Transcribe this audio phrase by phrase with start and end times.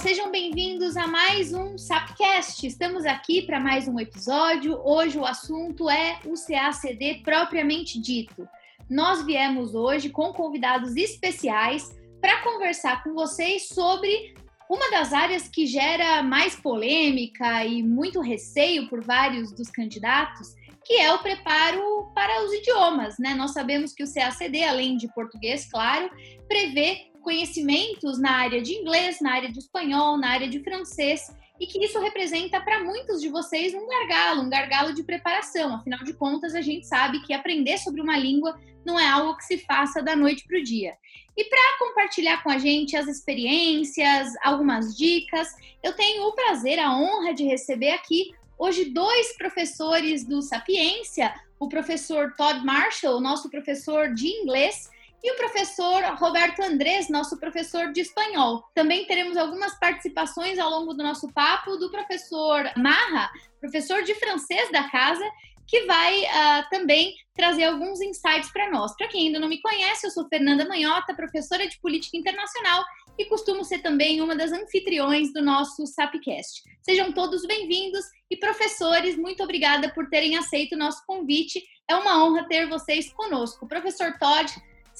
[0.00, 2.66] sejam bem-vindos a mais um Sapcast.
[2.66, 4.80] Estamos aqui para mais um episódio.
[4.82, 8.48] Hoje o assunto é o CACD propriamente dito.
[8.88, 14.34] Nós viemos hoje com convidados especiais para conversar com vocês sobre
[14.70, 20.54] uma das áreas que gera mais polêmica e muito receio por vários dos candidatos,
[20.90, 23.32] que é o preparo para os idiomas, né?
[23.32, 26.10] Nós sabemos que o CACD, além de português, claro,
[26.48, 31.66] prevê conhecimentos na área de inglês, na área de espanhol, na área de francês, e
[31.68, 35.76] que isso representa para muitos de vocês um gargalo, um gargalo de preparação.
[35.76, 39.44] Afinal de contas, a gente sabe que aprender sobre uma língua não é algo que
[39.44, 40.94] se faça da noite para o dia.
[41.36, 45.46] E para compartilhar com a gente as experiências, algumas dicas,
[45.84, 51.66] eu tenho o prazer, a honra de receber aqui hoje dois professores do Sapiência, o
[51.66, 54.90] professor Todd Marshall, nosso professor de inglês,
[55.22, 58.62] e o professor Roberto Andrés, nosso professor de espanhol.
[58.74, 64.70] Também teremos algumas participações ao longo do nosso papo do professor Marra, professor de francês
[64.70, 65.24] da casa,
[65.66, 68.94] que vai uh, também trazer alguns insights para nós.
[68.96, 72.84] Para quem ainda não me conhece, eu sou Fernanda Manhota, professora de Política Internacional
[73.18, 76.62] e costumo ser também uma das anfitriões do nosso SAPcast.
[76.82, 81.62] Sejam todos bem-vindos e professores, muito obrigada por terem aceito o nosso convite.
[81.88, 83.66] É uma honra ter vocês conosco.
[83.66, 84.50] Professor Todd,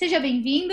[0.01, 0.73] Seja bem-vindo.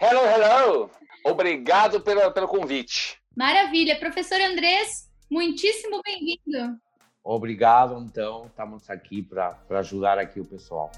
[0.00, 0.90] Hello, hello.
[1.24, 3.16] Obrigado pelo, pelo convite.
[3.36, 3.96] Maravilha.
[4.00, 6.76] Professor Andrés, muitíssimo bem-vindo.
[7.22, 8.46] Obrigado, então.
[8.46, 10.90] Estamos aqui para ajudar aqui o pessoal.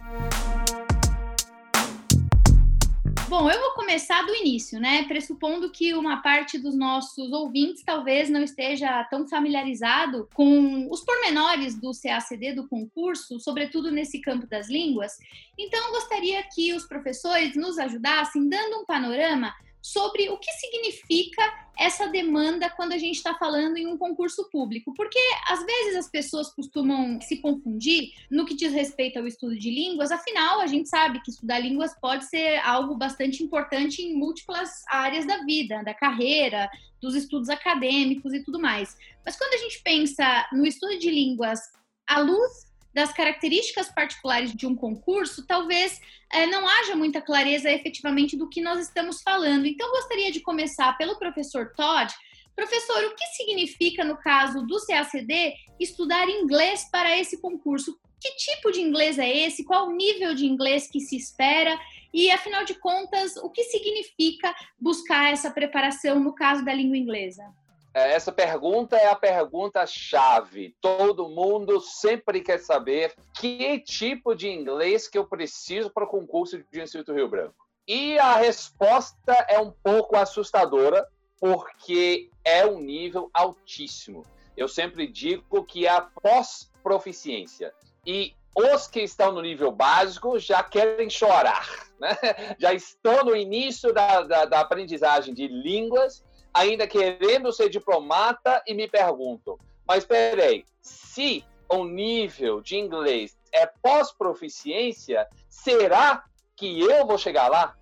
[3.31, 5.05] Bom, eu vou começar do início, né?
[5.05, 11.81] Pressupondo que uma parte dos nossos ouvintes talvez não esteja tão familiarizado com os pormenores
[11.81, 15.13] do CACD do concurso, sobretudo nesse campo das línguas.
[15.57, 21.43] Então, gostaria que os professores nos ajudassem dando um panorama sobre o que significa
[21.79, 25.19] essa demanda quando a gente está falando em um concurso público, porque
[25.49, 30.13] às vezes as pessoas costumam se confundir no que diz respeito ao estudo de línguas,
[30.13, 35.27] afinal, a gente sabe que estudar línguas pode ser algo bastante importante em múltiplas áreas
[35.27, 36.69] da vida, da carreira,
[37.01, 38.95] dos estudos acadêmicos e tudo mais.
[39.25, 41.61] Mas quando a gente pensa no estudo de línguas
[42.07, 46.01] à luz das características particulares de um concurso, talvez
[46.33, 49.67] é, não haja muita clareza efetivamente do que nós estamos falando.
[49.67, 52.13] Então, gostaria de começar pelo professor Todd.
[52.55, 57.99] Professor, o que significa, no caso do CACD, estudar inglês para esse concurso?
[58.21, 59.65] Que tipo de inglês é esse?
[59.65, 61.79] Qual o nível de inglês que se espera?
[62.13, 67.45] E, afinal de contas, o que significa buscar essa preparação no caso da língua inglesa?
[67.93, 70.77] É, essa pergunta é a pergunta-chave.
[70.81, 76.63] Todo mundo sempre quer saber que tipo de inglês que eu preciso para o concurso
[76.71, 77.67] de Instituto Rio Branco.
[77.87, 81.05] E a resposta é um pouco assustadora,
[81.41, 84.25] porque é um nível altíssimo.
[84.57, 87.73] Eu sempre digo que é a pós-proficiência.
[88.07, 91.67] E os que estão no nível básico já querem chorar,
[91.99, 92.11] né?
[92.59, 96.23] já estão no início da, da, da aprendizagem de línguas
[96.53, 103.67] ainda querendo ser diplomata e me pergunto, mas peraí, se o nível de inglês é
[103.67, 106.25] pós-proficiência, será
[106.57, 107.75] que eu vou chegar lá?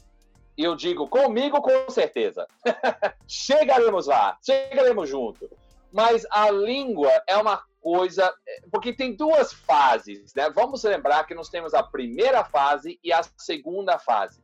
[0.56, 2.46] Eu digo, comigo com certeza.
[3.26, 5.48] chegaremos lá, chegaremos junto.
[5.92, 8.34] Mas a língua é uma coisa,
[8.70, 10.50] porque tem duas fases, né?
[10.50, 14.42] Vamos lembrar que nós temos a primeira fase e a segunda fase.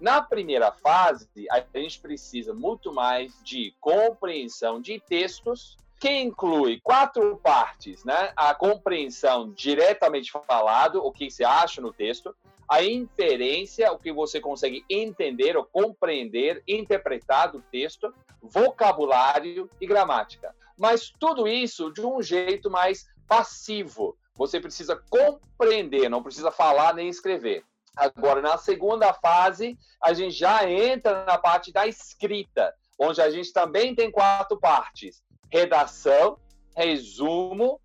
[0.00, 7.38] Na primeira fase, a gente precisa muito mais de compreensão de textos, que inclui quatro
[7.38, 8.30] partes, né?
[8.36, 12.36] A compreensão diretamente falado, o que você acha no texto,
[12.68, 20.54] a inferência, o que você consegue entender ou compreender, interpretar do texto, vocabulário e gramática.
[20.76, 24.16] Mas tudo isso de um jeito mais passivo.
[24.34, 27.64] Você precisa compreender, não precisa falar nem escrever.
[27.96, 33.52] Agora, na segunda fase, a gente já entra na parte da escrita, onde a gente
[33.52, 36.38] também tem quatro partes: redação,
[36.76, 37.80] resumo,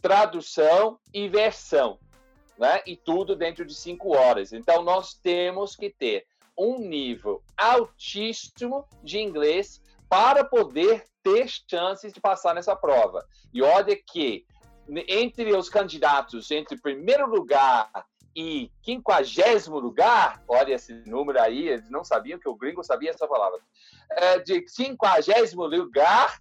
[0.00, 1.98] tradução e versão.
[2.56, 2.80] Né?
[2.86, 4.52] E tudo dentro de cinco horas.
[4.52, 6.24] Então, nós temos que ter
[6.56, 13.26] um nível altíssimo de inglês para poder ter chances de passar nessa prova.
[13.52, 14.46] E olha que
[15.08, 17.90] entre os candidatos, entre primeiro lugar
[18.36, 23.26] e quinquagésimo lugar, olha esse número aí, eles não sabiam que o gringo sabia essa
[23.26, 23.58] palavra,
[24.10, 26.38] é, de quinquagésimo lugar,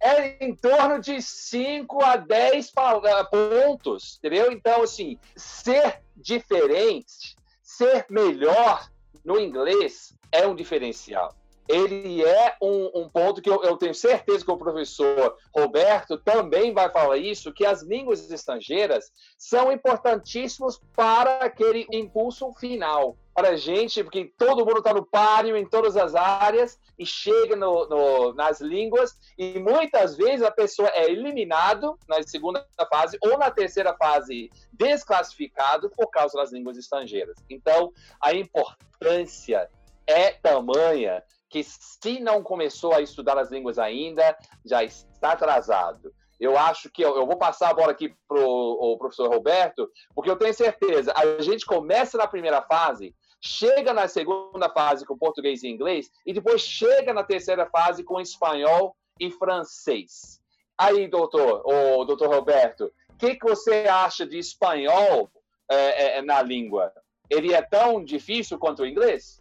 [0.00, 2.72] é em torno de 5 a 10
[3.04, 4.50] é, pontos, entendeu?
[4.50, 8.90] Então, assim, ser diferente, ser melhor
[9.24, 11.32] no inglês é um diferencial.
[11.68, 16.72] Ele é um, um ponto que eu, eu, tenho certeza que o professor Roberto também
[16.72, 23.16] vai falar isso, que as línguas estrangeiras são importantíssimos para aquele impulso final.
[23.34, 27.54] Para a gente, porque todo mundo está no páreo em todas as áreas e chega
[27.54, 33.36] no, no, nas línguas e muitas vezes a pessoa é eliminado na segunda fase ou
[33.36, 37.36] na terceira fase desclassificado por causa das línguas estrangeiras.
[37.50, 37.92] Então,
[38.22, 39.68] a importância
[40.06, 46.12] é tamanha que se não começou a estudar as línguas ainda, já está atrasado.
[46.38, 50.30] Eu acho que eu, eu vou passar a bola aqui para o professor Roberto, porque
[50.30, 55.62] eu tenho certeza, a gente começa na primeira fase, chega na segunda fase com português
[55.62, 60.40] e inglês, e depois chega na terceira fase com espanhol e francês.
[60.76, 65.30] Aí, doutor, o doutor Roberto, o que, que você acha de espanhol
[65.70, 66.92] é, é, na língua?
[67.30, 69.40] Ele é tão difícil quanto o inglês?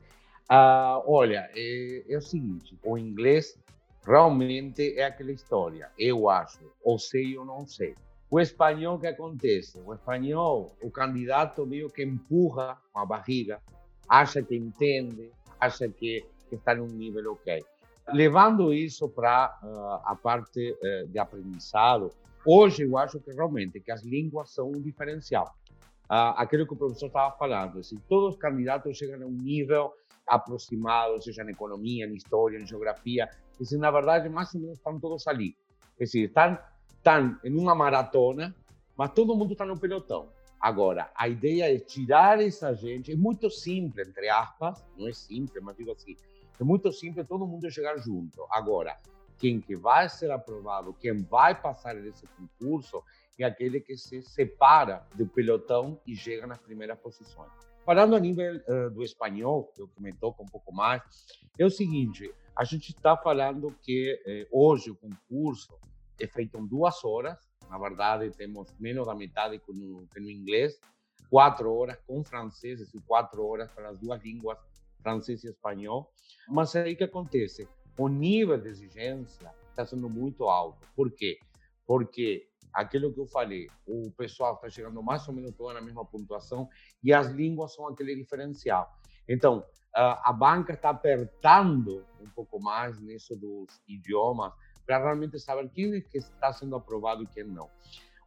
[0.50, 3.58] Ah, olha, é, é, o seguinte: o inglês
[4.06, 5.90] realmente é aquela história.
[5.98, 7.96] Eu acho, ou sei ou não sei.
[8.30, 9.80] O espanhol, que acontece?
[9.86, 13.62] O espanhol, o candidato meio que empurra com a barriga,
[14.10, 17.64] acha que entende, acha que, que está num nível ok.
[18.14, 22.12] Levando isso para uh, a parte uh, de aprendizado,
[22.46, 25.56] hoje eu acho que realmente que as línguas são um diferencial.
[26.06, 29.92] Uh, aquilo que o professor estava falando, se todos os candidatos chegam a um nível
[30.28, 33.30] aproximados, seja em economia, em história, em geografia,
[33.60, 35.56] e na verdade mais ou menos estão todos ali.
[35.96, 36.58] É decir, estão,
[36.90, 38.56] estão em uma maratona,
[38.98, 40.30] mas todo mundo está no pelotão.
[40.60, 45.64] Agora, a ideia é tirar essa gente, é muito simples, entre aspas, não é simples,
[45.64, 46.16] mas digo assim,
[46.60, 48.46] é muito simples todo mundo chegar junto.
[48.50, 48.98] Agora,
[49.38, 53.04] quem que vai ser aprovado, quem vai passar nesse concurso,
[53.38, 57.52] é aquele que se separa do pelotão e chega nas primeiras posições.
[57.86, 61.04] Falando a nível uh, do espanhol, que eu comentou com um pouco mais,
[61.58, 65.78] é o seguinte: a gente está falando que eh, hoje o concurso
[66.20, 67.38] é feito em duas horas.
[67.70, 70.80] Na verdade, temos menos da metade que no, que no inglês,
[71.30, 74.58] quatro horas com francês e quatro horas para as duas línguas,
[75.04, 76.12] francês e espanhol.
[76.48, 77.68] Mas aí que acontece?
[78.00, 80.88] O nível de exigência está sendo muito alto.
[80.96, 81.38] Por quê?
[81.86, 86.06] Porque aquilo que eu falei, o pessoal está chegando mais ou menos toda na mesma
[86.06, 86.70] pontuação
[87.02, 88.94] e as línguas são aquele diferencial.
[89.28, 94.52] Então, a banca está apertando um pouco mais nisso dos idiomas
[94.86, 97.70] para realmente saber quem é que está sendo aprovado e quem não.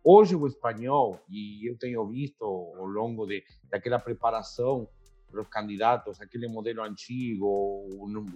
[0.02, 4.88] Hoje o espanhol, e eu tenho visto ao longo de, daquela preparação
[5.30, 7.86] para os candidatos, aquele modelo antigo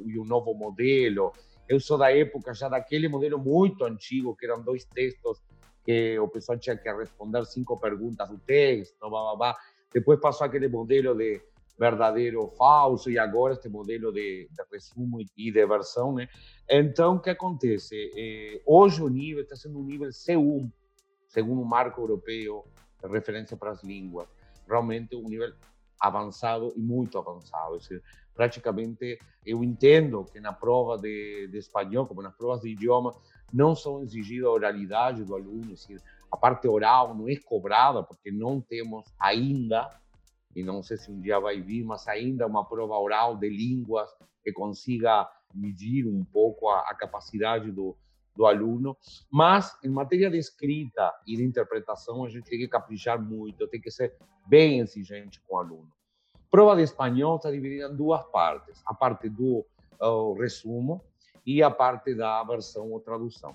[0.04, 1.32] e o novo modelo,
[1.66, 5.40] eu sou da época já daquele modelo muito antigo, que eram dois textos
[5.84, 9.56] que o pessoal tinha que responder cinco perguntas do texto, blá, blá, blá.
[9.92, 11.40] depois passou aquele modelo de
[11.78, 16.28] verdadeiro ou falso, e agora este modelo de, de resumo e de versão, né?
[16.68, 18.60] Então, o que acontece?
[18.64, 20.70] Hoje o nível está sendo um nível C1,
[21.26, 22.64] segundo o marco europeu
[23.02, 24.28] de referência para as línguas.
[24.68, 25.52] Realmente um nível
[25.98, 27.80] avançado e muito avançado.
[27.80, 28.02] Seja,
[28.34, 33.14] praticamente, eu entendo que na prova de, de espanhol, como nas provas de idioma,
[33.52, 36.00] não são exigidas a oralidade do aluno, seja,
[36.30, 39.90] a parte oral não é cobrada, porque não temos ainda,
[40.56, 44.08] e não sei se um dia vai vir, mas ainda uma prova oral de línguas
[44.42, 47.94] que consiga medir um pouco a, a capacidade do,
[48.34, 48.96] do aluno,
[49.30, 53.80] mas em matéria de escrita e de interpretação a gente tem que caprichar muito, tem
[53.80, 55.92] que ser bem exigente com o aluno.
[56.50, 59.66] Prova de espanhol está dividida em duas partes, a parte do
[60.00, 61.02] uh, resumo
[61.46, 63.54] e a parte da versão ou tradução.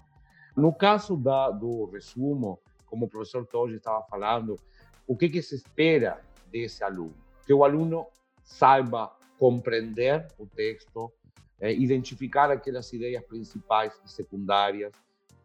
[0.56, 4.60] No caso da, do resumo, como o professor Toji estava falando,
[5.06, 7.16] o que, que se espera desse aluno?
[7.46, 8.08] Que o aluno
[8.44, 11.12] saiba compreender o texto,
[11.60, 14.92] eh, identificar aquelas ideias principais e secundárias.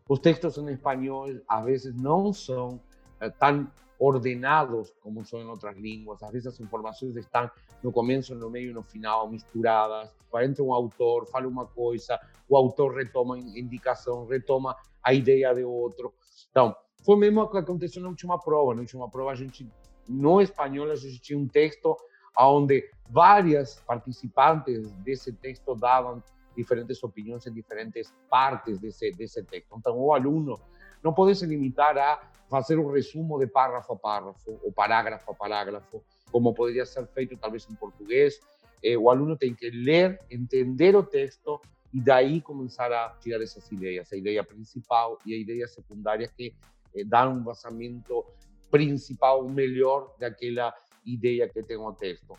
[0.09, 2.81] Os textos em espanhol às vezes não são
[3.21, 3.71] eh, tão
[4.02, 6.21] ordenados como são em outras línguas.
[6.23, 7.49] Às vezes as informações estão
[7.82, 10.12] no começo, no meio e no final misturadas.
[10.42, 12.18] Entra um autor, fala uma coisa,
[12.49, 16.12] o autor retoma a indicação, retoma a ideia de outro.
[16.50, 18.75] Então, foi mesmo o que aconteceu na última prova.
[18.75, 19.71] Na última prova, a gente,
[20.09, 21.97] no espanhol, a gente tinha um texto
[22.37, 26.21] onde várias participantes desse texto davam
[26.56, 29.76] diferentes opiniões em diferentes partes desse, desse texto.
[29.76, 30.59] Então, o aluno
[31.02, 35.35] não pode se limitar a fazer um resumo de párrafo a párrafo, ou parágrafo a
[35.35, 38.38] parágrafo, como poderia ser feito talvez em português.
[38.85, 41.61] Eh, o aluno tem que ler, entender o texto
[41.92, 46.54] e daí começar a tirar essas ideias, a ideia principal e a ideia secundária que
[46.94, 48.25] eh, dá um vazamento
[48.71, 52.37] principal melhor daquela ideia que tem o texto.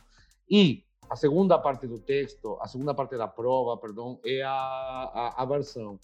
[0.50, 5.44] E a segunda parte do texto, a segunda parte da prova, perdão, é a, a,
[5.44, 6.00] a versão.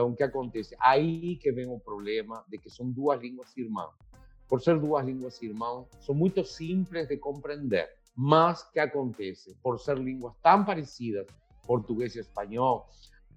[0.00, 0.74] Então, o que acontece?
[0.80, 3.90] Aí que vem o problema de que são duas línguas irmãs.
[4.48, 7.86] Por ser duas línguas irmãs, são muito simples de compreender.
[8.16, 9.54] Mas que acontece?
[9.62, 11.26] Por ser línguas tão parecidas,
[11.66, 12.88] português e espanhol,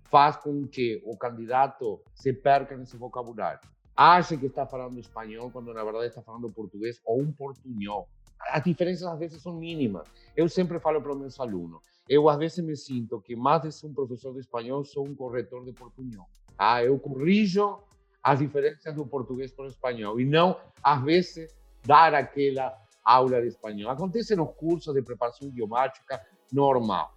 [0.06, 3.60] faz com que o candidato se perca nesse vocabulário.
[3.94, 8.08] Acha que está falando espanhol quando na verdade está falando português ou um portunhol.
[8.40, 10.08] As diferenças às vezes são mínimas.
[10.34, 13.88] Eu sempre falo para os meus alunos, eu às me sinto que mais de ser
[13.88, 16.28] um professor de espanhol, sou um corretor de portunhol.
[16.58, 17.80] Ah, eu corrijo
[18.22, 21.54] as diferenças do português para o espanhol e não, às vezes,
[21.86, 23.92] dar aquela aula de espanhol.
[23.92, 27.14] Acontece nos cursos de preparação idiomática normal.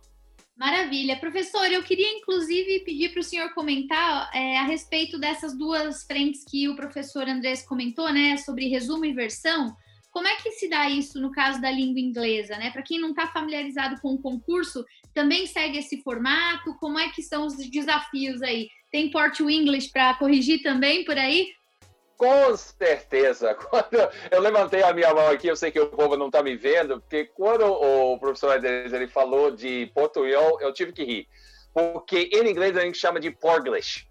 [0.57, 1.19] Maravilha.
[1.19, 6.45] Professor, eu queria inclusive pedir para o senhor comentar é, a respeito dessas duas frentes
[6.45, 9.76] que o professor Andrés comentou, né, sobre resumo e versão.
[10.16, 12.70] Como é que se dá isso no caso da língua inglesa, né?
[12.70, 14.82] Para quem não está familiarizado com o concurso,
[15.12, 16.75] também segue esse formato?
[16.80, 18.66] Como é que são os desafios aí?
[18.90, 21.52] Tem Port English para corrigir também por aí?
[22.16, 23.54] Com certeza.
[23.68, 26.56] Quando eu levantei a minha mão aqui, eu sei que o povo não está me
[26.56, 31.28] vendo, porque quando o professor Ederes, ele falou de portunhol, eu tive que rir.
[31.75, 34.08] Porque em inglês a gente chama de porglish.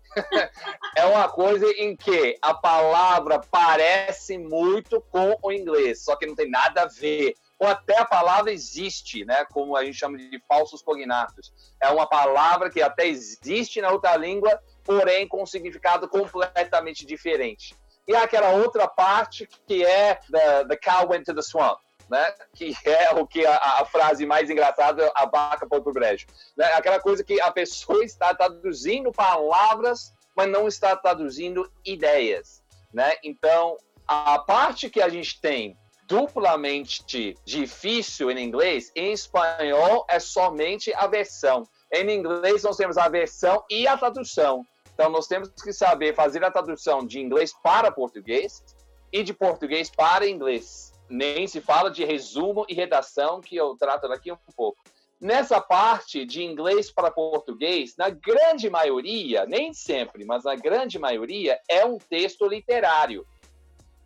[0.95, 6.35] É uma coisa em que a palavra parece muito com o inglês, só que não
[6.35, 7.35] tem nada a ver.
[7.57, 9.45] Ou até a palavra existe, né?
[9.45, 11.53] Como a gente chama de falsos cognatos.
[11.81, 17.75] É uma palavra que até existe na outra língua, porém com um significado completamente diferente.
[18.07, 21.79] E aquela outra parte que é the, the cow went to the swamp.
[22.09, 22.33] Né?
[22.53, 26.27] que é o que a, a, frase mais engraçada, a vaca foi pro brejo.
[26.55, 26.65] Né?
[26.73, 32.61] Aquela coisa que a pessoa está traduzindo palavras, mas não está traduzindo ideias.
[32.93, 33.13] Né?
[33.23, 40.93] Então, a parte que a gente tem duplamente difícil em inglês, em espanhol é somente
[40.93, 41.63] a versão.
[41.91, 44.63] Em inglês nós temos a versão e a tradução.
[44.93, 48.63] Então, nós temos que saber fazer a tradução de inglês para português
[49.11, 50.93] e de português para inglês.
[51.09, 54.83] Nem se fala de resumo e redação, que eu trato daqui um pouco.
[55.19, 61.59] Nessa parte de inglês para português, na grande maioria, nem sempre, mas na grande maioria,
[61.69, 63.25] é um texto literário.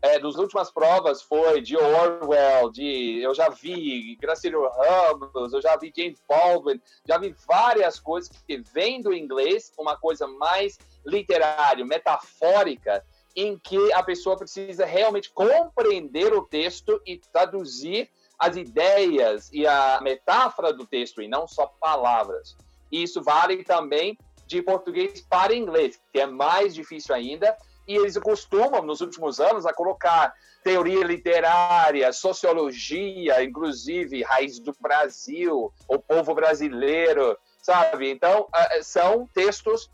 [0.01, 5.75] É, das últimas provas foi de Orwell, de eu já vi Gracilio Ramos, eu já
[5.75, 11.85] vi James Baldwin, já vi várias coisas que vêm do inglês, uma coisa mais literária,
[11.85, 13.03] metafórica,
[13.35, 19.99] em que a pessoa precisa realmente compreender o texto e traduzir as ideias e a
[20.01, 22.55] metáfora do texto, e não só palavras.
[22.91, 24.17] E isso vale também
[24.47, 27.55] de português para inglês, que é mais difícil ainda,
[27.87, 30.33] e eles costumam, nos últimos anos, a colocar
[30.63, 38.09] teoria literária, sociologia, inclusive raiz do Brasil, o povo brasileiro, sabe?
[38.09, 38.47] Então,
[38.81, 39.89] são textos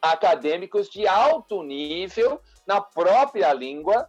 [0.00, 4.08] acadêmicos de alto nível na própria língua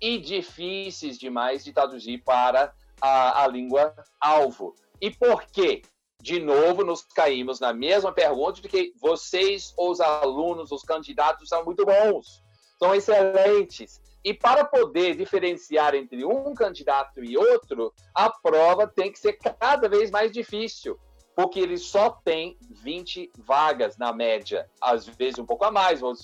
[0.00, 4.74] e difíceis demais de traduzir para a, a língua alvo.
[5.00, 5.82] E por quê?
[6.20, 11.64] De novo, nos caímos na mesma pergunta de que vocês, os alunos, os candidatos, são
[11.64, 12.42] muito bons
[12.82, 14.00] são excelentes.
[14.24, 19.88] E para poder diferenciar entre um candidato e outro, a prova tem que ser cada
[19.88, 20.98] vez mais difícil,
[21.34, 24.68] porque ele só tem 20 vagas na média.
[24.80, 26.14] Às vezes um pouco a mais, ou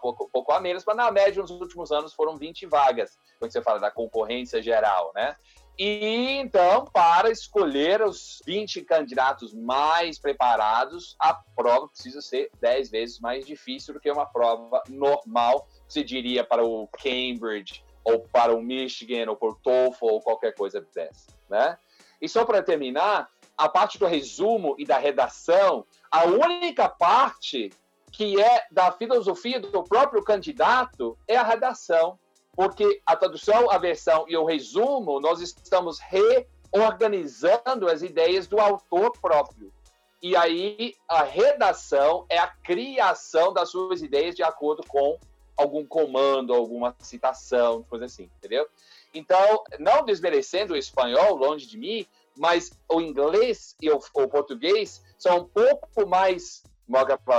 [0.00, 3.62] pouco, pouco a menos, mas na média nos últimos anos foram 20 vagas, quando você
[3.62, 5.36] fala da concorrência geral, né?
[5.78, 13.20] E então, para escolher os 20 candidatos mais preparados, a prova precisa ser 10 vezes
[13.20, 18.60] mais difícil do que uma prova normal se diria para o Cambridge, ou para o
[18.60, 21.78] Michigan, ou por TOEFL, ou qualquer coisa dessa, né?
[22.20, 27.70] E só para terminar, a parte do resumo e da redação, a única parte
[28.10, 32.18] que é da filosofia do próprio candidato é a redação,
[32.54, 39.12] porque a tradução, a versão e o resumo, nós estamos reorganizando as ideias do autor
[39.12, 39.72] próprio.
[40.22, 45.18] E aí a redação é a criação das suas ideias de acordo com
[45.56, 48.66] algum comando, alguma citação, coisa assim, entendeu?
[49.14, 55.02] Então, não desmerecendo o espanhol, longe de mim, mas o inglês e o, o português
[55.18, 56.62] são um pouco mais.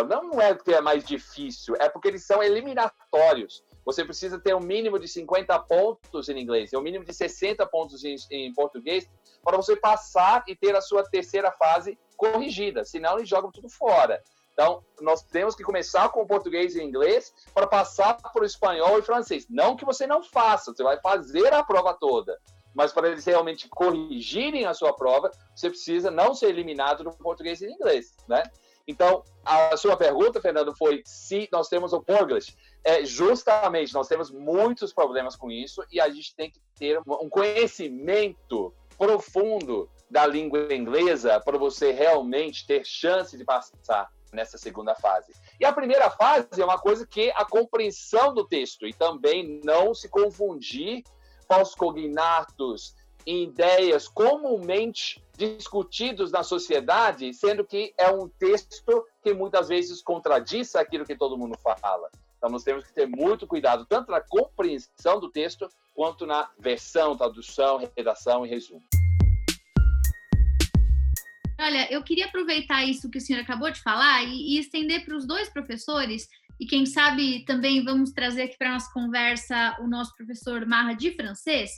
[0.07, 3.63] Não é que é mais difícil, é porque eles são eliminatórios.
[3.85, 7.65] Você precisa ter um mínimo de 50 pontos em inglês e um mínimo de 60
[7.67, 9.07] pontos em, em português
[9.43, 12.85] para você passar e ter a sua terceira fase corrigida.
[12.85, 14.23] Senão, eles jogam tudo fora.
[14.53, 18.99] Então, nós temos que começar com o português e inglês para passar para o espanhol
[18.99, 19.47] e francês.
[19.49, 22.39] Não que você não faça, você vai fazer a prova toda.
[22.73, 27.61] Mas para eles realmente corrigirem a sua prova, você precisa não ser eliminado no português
[27.61, 28.43] e no inglês, né?
[28.87, 32.53] Então, a sua pergunta, Fernando, foi se nós temos o Porglish.
[32.83, 37.29] É, justamente, nós temos muitos problemas com isso e a gente tem que ter um
[37.29, 45.31] conhecimento profundo da língua inglesa para você realmente ter chance de passar nessa segunda fase.
[45.59, 49.61] E a primeira fase é uma coisa que é a compreensão do texto e também
[49.63, 51.03] não se confundir
[51.53, 52.95] com os cognatos
[53.25, 61.05] ideias comumente discutidos na sociedade, sendo que é um texto que muitas vezes contradiz aquilo
[61.05, 62.09] que todo mundo fala.
[62.37, 67.15] Então, nós temos que ter muito cuidado, tanto na compreensão do texto, quanto na versão,
[67.15, 68.81] tradução, redação e resumo.
[71.59, 75.15] Olha, eu queria aproveitar isso que o senhor acabou de falar e, e estender para
[75.15, 76.27] os dois professores,
[76.59, 81.11] e quem sabe também vamos trazer aqui para nossa conversa o nosso professor Marra de
[81.11, 81.71] francês,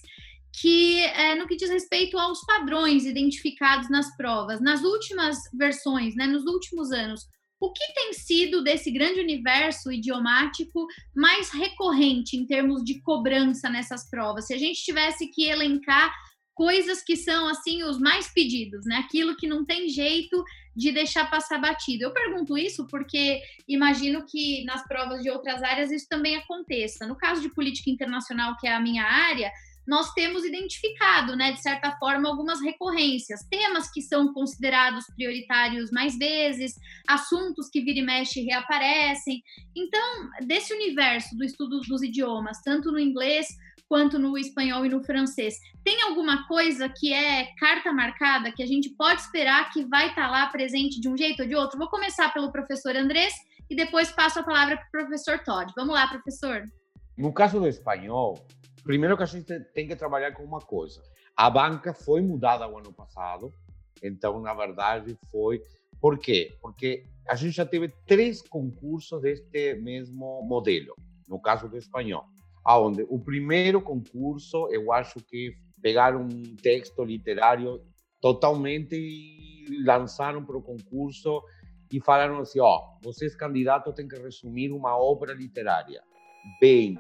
[0.62, 6.27] que é, no que diz respeito aos padrões identificados nas provas, nas últimas versões, né,
[6.27, 7.27] nos últimos anos,
[7.60, 14.10] o que tem sido desse grande universo idiomático mais recorrente em termos de cobrança nessas
[14.10, 14.48] provas?
[14.48, 16.13] Se a gente tivesse que elencar
[16.53, 18.98] coisas que são assim os mais pedidos, né?
[18.98, 20.44] Aquilo que não tem jeito
[20.75, 22.03] de deixar passar batido.
[22.03, 27.08] Eu pergunto isso porque imagino que nas provas de outras áreas isso também aconteça.
[27.08, 29.51] No caso de política internacional, que é a minha área,
[29.88, 36.17] nós temos identificado, né, de certa forma, algumas recorrências, temas que são considerados prioritários mais
[36.17, 36.74] vezes,
[37.08, 39.44] assuntos que vira e mexe reaparecem.
[39.75, 43.48] Então, desse universo do estudo dos idiomas, tanto no inglês
[43.88, 48.65] quanto no espanhol e no francês, tem alguma coisa que é carta marcada que a
[48.65, 51.77] gente pode esperar que vai estar lá presente de um jeito ou de outro?
[51.77, 53.34] Vou começar pelo professor Andrés
[53.70, 55.72] e depois passo a palavra para o professor Todd.
[55.75, 56.63] Vamos lá, professor.
[57.18, 58.46] No caso do espanhol,
[58.84, 61.01] primeiro que a gente tem que trabalhar com uma coisa.
[61.36, 63.51] A banca foi mudada o ano passado,
[64.01, 65.62] então, na verdade, foi.
[66.00, 66.55] Por quê?
[66.62, 70.96] Porque a gente já teve três concursos deste mesmo modelo,
[71.27, 72.25] no caso do espanhol.
[72.66, 73.06] Aonde?
[73.10, 77.82] O primeiro concurso, eu acho que pegaram um texto literário
[78.20, 81.44] totalmente e lançaram para o concurso
[81.92, 86.01] e falaram assim: ó, vocês candidatos têm que resumir uma obra literária
[86.60, 87.00] bem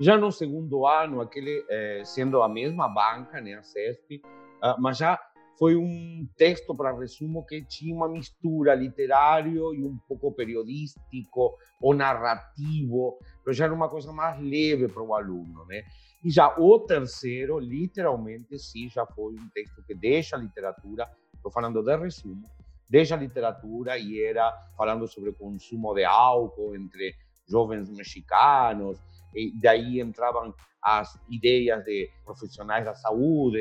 [0.00, 4.98] já no segundo ano, aquele eh, sendo a mesma banca, né, a CESP, uh, mas
[4.98, 5.18] já
[5.58, 11.94] foi um texto para resumo que tinha uma mistura literário e um pouco periodístico ou
[11.94, 15.82] narrativo, mas já era uma coisa mais leve para o aluno, né?
[16.24, 21.50] E já o terceiro, literalmente, sim, já foi um texto que deixa a literatura, estou
[21.50, 22.48] falando de resumo,
[22.88, 27.14] deixa a literatura e era falando sobre consumo de álcool entre
[27.48, 28.98] jovens mexicanos,
[29.34, 33.58] e daí entravam as ideias de profissionais da saúde,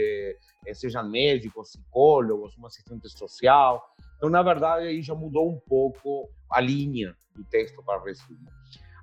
[0.65, 3.83] eh, sejam médicos, psicólogos, uma assistente social.
[4.17, 8.39] Então, na verdade, aí já mudou um pouco a linha do texto para resumo.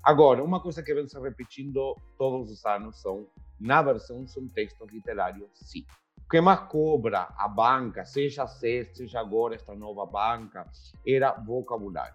[0.03, 3.27] Agora, uma coisa que vem se repetindo todos os anos são,
[3.61, 5.85] na versão, são textos literários, sim.
[6.25, 10.67] O que mais cobra a banca, seja a seja agora esta nova banca,
[11.07, 12.15] era vocabulário.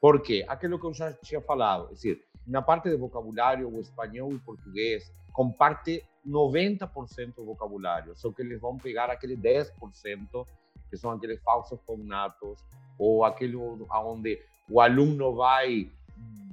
[0.00, 0.44] Por quê?
[0.46, 4.36] Aquilo que eu já tinha falado, é dizer, na parte de vocabulário, o espanhol e
[4.36, 10.46] o português comparte 90% do vocabulário, só que eles vão pegar aquele 10%
[10.90, 12.58] que são aqueles falsos cognatos
[12.98, 15.90] ou aquele onde o aluno vai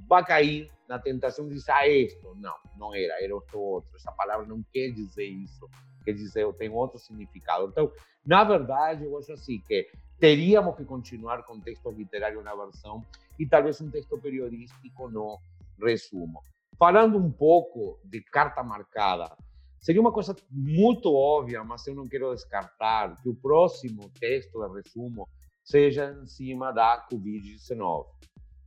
[0.08, 2.34] vai cair na tentação de dizer ah, isto.
[2.36, 3.96] Não, não era, era outro outro.
[3.96, 5.68] Essa palavra não quer dizer isso,
[6.04, 7.66] quer dizer, tem outro significado.
[7.66, 7.90] Então,
[8.24, 13.04] na verdade, eu acho assim que teríamos que continuar com texto literário na versão
[13.38, 15.38] e talvez um texto periodístico no
[15.80, 16.40] resumo.
[16.78, 19.34] Falando um pouco de carta marcada,
[19.80, 24.82] seria uma coisa muito óbvia, mas eu não quero descartar que o próximo texto de
[24.82, 25.26] resumo
[25.64, 28.04] seja em cima da Covid-19.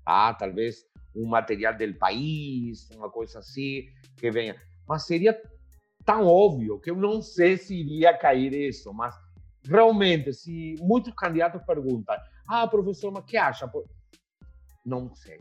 [0.06, 3.86] Ah, talvez um material do país, uma coisa assim,
[4.18, 4.56] que venha.
[4.88, 5.40] Mas seria
[6.04, 9.14] tão óbvio que eu não sei se iria cair isso, mas
[9.66, 12.16] realmente, se muitos candidatos perguntam,
[12.48, 13.72] ah, professor, mas que acha?
[14.84, 15.40] Não sei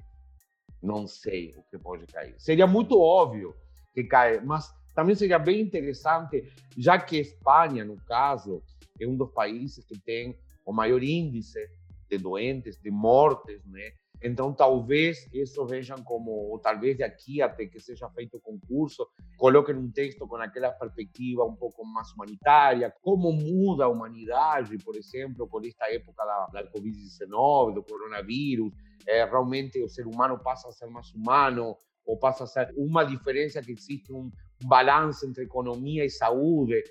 [0.83, 2.35] não sei o que pode cair.
[2.38, 3.55] Seria muito óbvio
[3.93, 8.62] que cai, mas também seria bem interessante, já que Espanha, no caso,
[9.01, 11.69] é um dos países que tem o maior índice
[12.11, 13.93] de doentes, de mortes, né?
[14.22, 19.76] Então, talvez isso vejam como, ou talvez daqui até que seja feito o concurso, coloquem
[19.76, 25.46] um texto com aquela perspectiva um pouco mais humanitária, como muda a humanidade, por exemplo,
[25.46, 28.72] por esta época da, da Covid-19, do coronavírus,
[29.07, 33.04] é, realmente o ser humano passa a ser mais humano, ou passa a ser uma
[33.04, 34.31] diferença que existe um
[34.64, 36.83] balanço entre economia e saúde.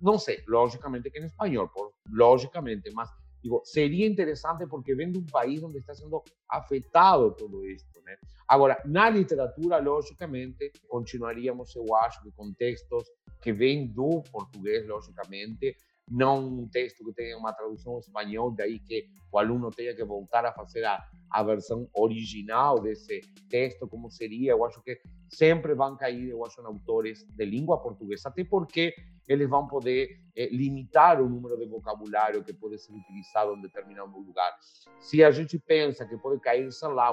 [0.00, 3.10] Não sei, logicamente que em espanhol, por, logicamente, mas
[3.46, 7.86] digo, seria interessante porque vem de um país onde está sendo afetado todo isso.
[8.04, 8.16] Né?
[8.48, 13.04] Agora, na literatura, logicamente, continuaríamos, eu acho, com textos
[13.40, 15.76] que vêm do português, logicamente,
[16.08, 20.44] não um texto que tenha uma tradução espanhol, daí que o aluno tenha que voltar
[20.44, 24.52] a fazer a, a versão original desse texto, como seria.
[24.52, 28.94] Eu acho que sempre vão cair, eu acho, em autores de língua portuguesa, até porque
[29.26, 34.16] eles vão poder eh, limitar o número de vocabulário que pode ser utilizado em determinado
[34.16, 34.56] lugar.
[35.00, 37.08] Se a gente pensa que pode cair, sei lá,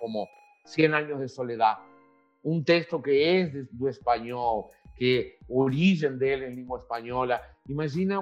[0.00, 0.26] como
[0.64, 1.78] Cien Años de Soledad,
[2.42, 8.20] um texto que é do espanhol, que origem dele em língua espanhola, Imagina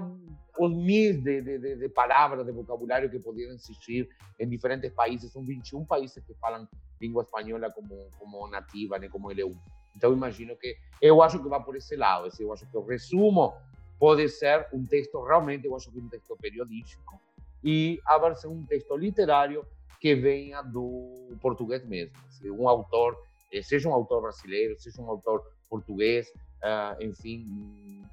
[0.58, 4.08] os mil de, de, de, palavras, de vocabulário que poderiam existir
[4.40, 5.30] em diferentes países.
[5.32, 6.68] São 21 países que falam
[7.00, 9.56] língua espanhola como, como nativa, né, como L1.
[9.94, 12.28] Então, imagino que eu acho que vai por esse lado.
[12.40, 13.54] Eu acho que o resumo
[14.00, 17.20] pode ser um texto realmente, eu acho que um texto periodístico,
[17.62, 19.64] e a versão um texto literário
[20.00, 22.12] que venha do português mesmo.
[22.44, 23.16] Um autor,
[23.52, 26.30] eh, seja um autor brasileiro, seja um autor português,
[26.62, 27.44] uh, enfim,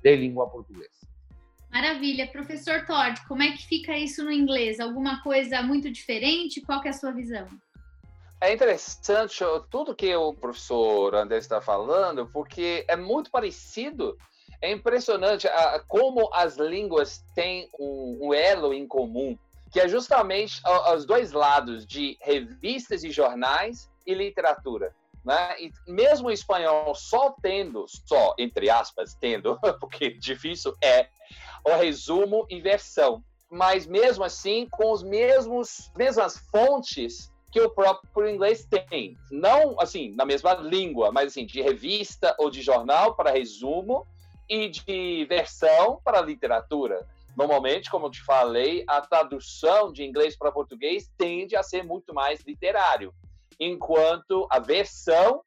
[0.01, 0.89] de língua portuguesa.
[1.71, 2.27] Maravilha.
[2.27, 4.79] Professor Todd, como é que fica isso no inglês?
[4.79, 6.61] Alguma coisa muito diferente?
[6.61, 7.47] Qual é a sua visão?
[8.39, 9.39] É interessante
[9.71, 14.17] tudo que o professor André está falando, porque é muito parecido.
[14.61, 19.37] É impressionante a, como as línguas têm um, um elo em comum,
[19.71, 20.61] que é justamente
[20.93, 24.93] os dois lados de revistas e jornais e literatura.
[25.23, 25.55] Né?
[25.59, 31.07] E mesmo o espanhol só tendo, só entre aspas, tendo, porque difícil é,
[31.65, 33.23] o resumo e versão.
[33.49, 39.15] Mas mesmo assim, com os mesmos mesmas fontes que o próprio inglês tem.
[39.31, 44.07] Não, assim, na mesma língua, mas assim, de revista ou de jornal para resumo
[44.49, 47.07] e de versão para literatura.
[47.37, 52.13] Normalmente, como eu te falei, a tradução de inglês para português tende a ser muito
[52.13, 53.13] mais literário,
[53.59, 55.41] enquanto a versão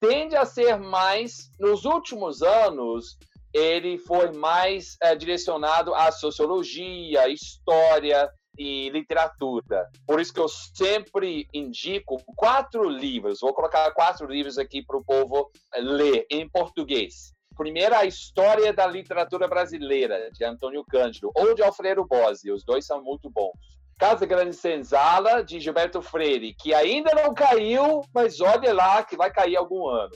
[0.00, 3.16] tende a ser mais, nos últimos anos,
[3.54, 9.88] ele foi mais é, direcionado à sociologia, história e literatura.
[10.06, 13.40] Por isso que eu sempre indico quatro livros.
[13.40, 17.32] Vou colocar quatro livros aqui para o povo é, ler em português.
[17.56, 22.50] Primeiro, a História da Literatura Brasileira, de Antônio Cândido, ou de Alfredo Bossi.
[22.50, 23.52] Os dois são muito bons.
[23.98, 29.30] Casa Grande Senzala, de Gilberto Freire, que ainda não caiu, mas olha lá que vai
[29.30, 30.12] cair algum ano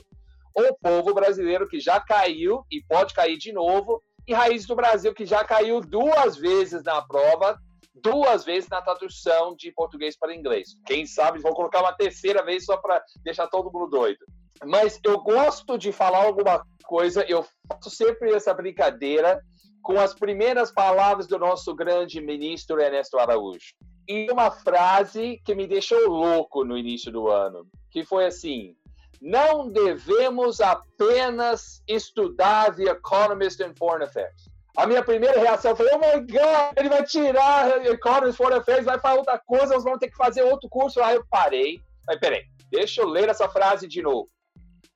[0.57, 5.13] o povo brasileiro que já caiu e pode cair de novo, e Raiz do Brasil
[5.13, 7.57] que já caiu duas vezes na prova,
[7.93, 10.69] duas vezes na tradução de português para inglês.
[10.85, 14.19] Quem sabe vou colocar uma terceira vez só para deixar todo mundo doido.
[14.65, 19.39] Mas eu gosto de falar alguma coisa, eu faço sempre essa brincadeira
[19.87, 23.73] com as primeiras palavras do nosso grande ministro Ernesto Araújo.
[24.05, 28.75] E uma frase que me deixou louco no início do ano, que foi assim:
[29.21, 34.49] não devemos apenas estudar The Economist and Foreign Affairs.
[34.75, 38.99] A minha primeira reação foi: oh my God, ele vai tirar Economist Foreign Affairs, vai
[38.99, 41.01] falar outra coisa, nós vamos ter que fazer outro curso.
[41.01, 41.79] Aí eu parei.
[42.09, 44.27] Aí, peraí, deixa eu ler essa frase de novo.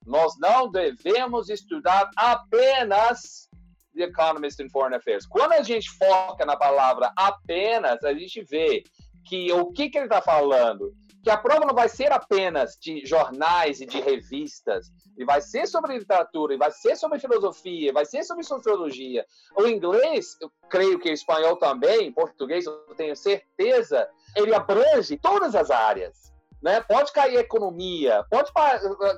[0.06, 3.50] Nós não devemos estudar apenas
[3.96, 5.26] The Economist and Foreign Affairs.
[5.26, 8.84] Quando a gente foca na palavra apenas, a gente vê
[9.26, 10.94] que o que, que ele está falando?
[11.24, 15.68] que a prova não vai ser apenas de jornais e de revistas, e vai ser
[15.68, 19.26] sobre literatura, e vai ser sobre filosofia, vai ser sobre sociologia.
[19.56, 25.56] O inglês, eu creio que o espanhol também, português, eu tenho certeza, ele abrange todas
[25.56, 26.31] as áreas.
[26.62, 26.80] Né?
[26.82, 28.52] Pode cair economia, pode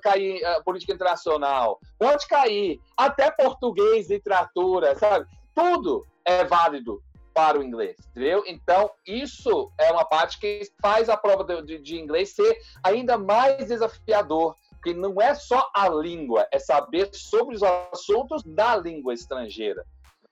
[0.01, 5.27] cair uh, política internacional, pode cair até português, literatura, sabe?
[5.53, 7.03] Tudo é válido
[7.34, 8.43] para o inglês, entendeu?
[8.45, 13.67] Então, isso é uma parte que faz a prova de, de inglês ser ainda mais
[13.67, 19.84] desafiador, porque não é só a língua, é saber sobre os assuntos da língua estrangeira.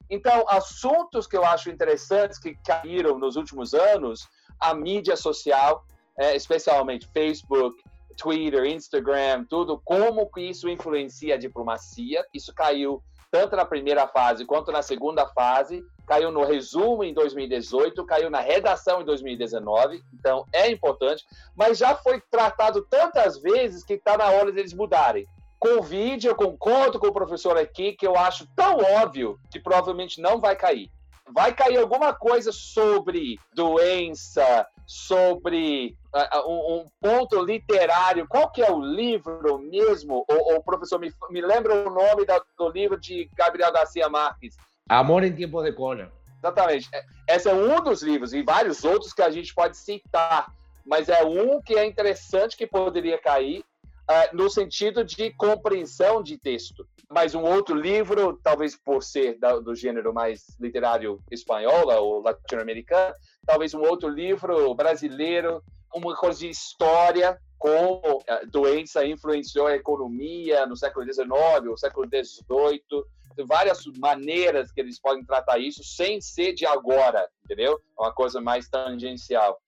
[0.09, 4.27] Então, assuntos que eu acho interessantes que caíram nos últimos anos,
[4.59, 5.85] a mídia social,
[6.21, 7.81] é, especialmente Facebook,
[8.15, 12.23] Twitter, Instagram, tudo, como que isso influencia a diplomacia.
[12.31, 15.83] Isso caiu tanto na primeira fase quanto na segunda fase.
[16.05, 21.95] Caiu no resumo em 2018, caiu na redação em 2019, então é importante, mas já
[21.95, 25.25] foi tratado tantas vezes que está na hora deles mudarem.
[25.57, 29.59] Com o vídeo, eu concordo com o professor aqui, que eu acho tão óbvio que
[29.59, 30.91] provavelmente não vai cair
[31.33, 38.27] vai cair alguma coisa sobre doença, sobre uh, um, um, ponto literário.
[38.27, 40.25] Qual que é o livro mesmo?
[40.29, 44.57] O, o professor, me, me lembra o nome da, do livro de Gabriel Garcia Marques?
[44.89, 46.11] Amor em Tempo de Cólera.
[46.39, 46.89] Exatamente.
[46.93, 50.51] É, esse é um dos livros, e vários outros que a gente pode citar,
[50.85, 56.37] mas é um que é interessante que poderia cair uh, no sentido de compreensão de
[56.37, 56.85] texto.
[57.11, 63.13] Mas um outro livro, talvez por ser da, do gênero mais literário espanhol ou latino-americano,
[63.45, 65.61] talvez um outro livro brasileiro,
[65.93, 71.29] uma coisa de história, como a doença influenciou a economia no século XIX
[71.67, 73.45] ou século XVIII.
[73.45, 77.79] Várias maneiras que eles podem tratar isso sem ser de agora, entendeu?
[77.99, 79.61] É uma coisa mais tangencial.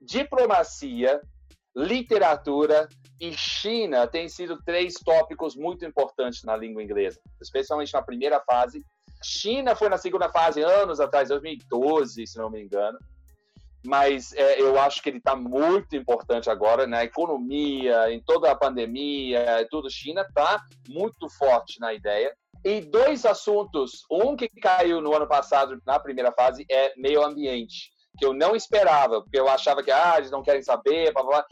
[0.00, 1.20] Diplomacia,
[1.76, 2.88] literatura
[3.20, 8.84] e China têm sido três tópicos muito importantes na língua inglesa, especialmente na primeira fase.
[9.22, 12.98] China foi na segunda fase anos atrás, 2012, se não me engano
[13.86, 18.56] mas é, eu acho que ele está muito importante agora na economia, em toda a
[18.56, 19.88] pandemia, tudo.
[19.88, 22.34] China está muito forte na ideia.
[22.64, 27.92] E dois assuntos, um que caiu no ano passado na primeira fase é meio ambiente,
[28.18, 31.46] que eu não esperava, porque eu achava que ah, eles não querem saber, blá, blá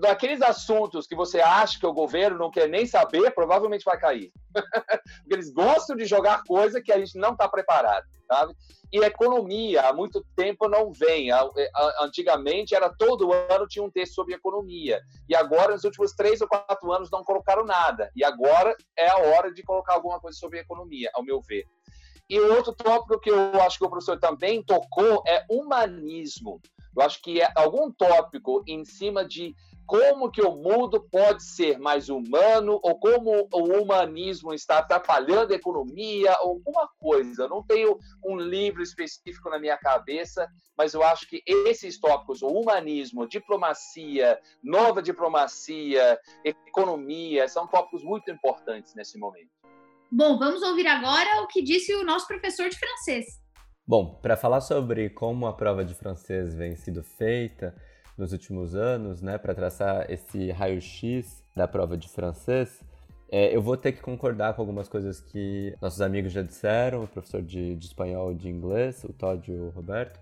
[0.00, 4.32] daqueles assuntos que você acha que o governo não quer nem saber, provavelmente vai cair.
[5.20, 8.54] Porque eles gostam de jogar coisa que a gente não está preparado, sabe?
[8.92, 11.28] E economia, há muito tempo não vem.
[12.00, 15.00] Antigamente era todo ano tinha um texto sobre economia.
[15.28, 18.10] E agora, nos últimos três ou quatro anos, não colocaram nada.
[18.16, 21.66] E agora é a hora de colocar alguma coisa sobre economia, ao meu ver.
[22.28, 26.60] E outro tópico que eu acho que o professor também tocou é humanismo.
[26.96, 29.54] Eu acho que é algum tópico em cima de
[29.90, 35.56] como que o mundo pode ser mais humano ou como o humanismo está atrapalhando a
[35.56, 37.42] economia, alguma coisa.
[37.42, 40.48] Eu não tenho um livro específico na minha cabeça,
[40.78, 48.30] mas eu acho que esses tópicos, o humanismo, diplomacia, nova diplomacia, economia, são tópicos muito
[48.30, 49.50] importantes nesse momento.
[50.08, 53.26] Bom, vamos ouvir agora o que disse o nosso professor de francês.
[53.84, 57.74] Bom, para falar sobre como a prova de francês vem sido feita,
[58.16, 62.82] nos últimos anos, né, para traçar esse raio-x da prova de francês,
[63.32, 67.08] é, eu vou ter que concordar com algumas coisas que nossos amigos já disseram, o
[67.08, 70.18] professor de, de espanhol e de inglês, o Todd e o Roberto,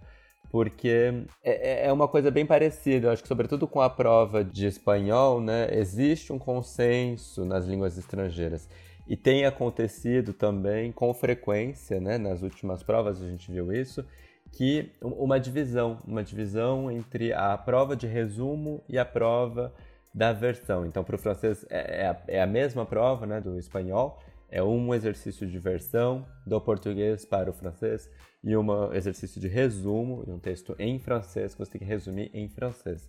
[0.51, 3.09] porque é, é, é uma coisa bem parecida.
[3.09, 7.96] Eu acho que, sobretudo com a prova de espanhol, né, existe um consenso nas línguas
[7.96, 8.68] estrangeiras.
[9.07, 14.05] E tem acontecido também com frequência, né, nas últimas provas a gente viu isso,
[14.52, 19.72] que uma divisão, uma divisão entre a prova de resumo e a prova
[20.14, 20.87] da versão.
[20.87, 24.62] Então, para o francês é, é, a, é, a, mesma prova né, do espanhol, é
[24.62, 28.11] um exercício de versão do português para o francês
[28.42, 32.48] e um exercício de resumo, um texto em francês que você tem que resumir em
[32.48, 33.08] francês.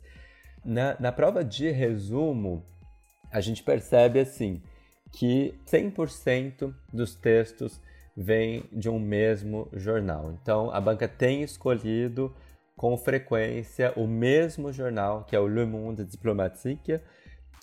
[0.63, 2.65] Na, na prova de resumo,
[3.31, 4.61] a gente percebe assim
[5.11, 7.81] que 100% dos textos
[8.21, 10.33] vem de um mesmo jornal.
[10.33, 12.35] Então, a banca tem escolhido
[12.75, 16.99] com frequência o mesmo jornal, que é o Le Monde Diplomatique,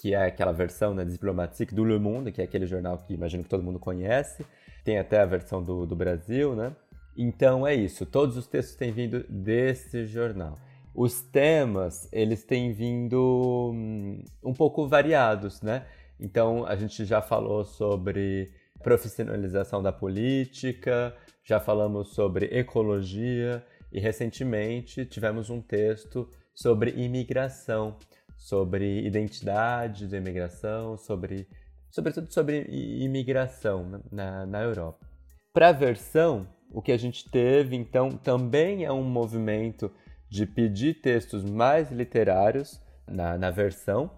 [0.00, 3.42] que é aquela versão né, diplomatique do Le Monde, que é aquele jornal que imagino
[3.42, 4.46] que todo mundo conhece.
[4.82, 6.74] Tem até a versão do, do Brasil, né?
[7.14, 10.54] Então é isso, todos os textos têm vindo desse jornal.
[10.94, 15.84] Os temas, eles têm vindo hum, um pouco variados, né?
[16.18, 25.04] Então a gente já falou sobre profissionalização da política, já falamos sobre ecologia e recentemente
[25.04, 27.96] tivemos um texto sobre imigração,
[28.36, 31.46] sobre identidade da imigração, sobre
[31.90, 35.06] sobretudo sobre imigração na, na Europa.
[35.52, 39.90] Para a versão, o que a gente teve então também é um movimento
[40.28, 44.10] de pedir textos mais literários na, na versão,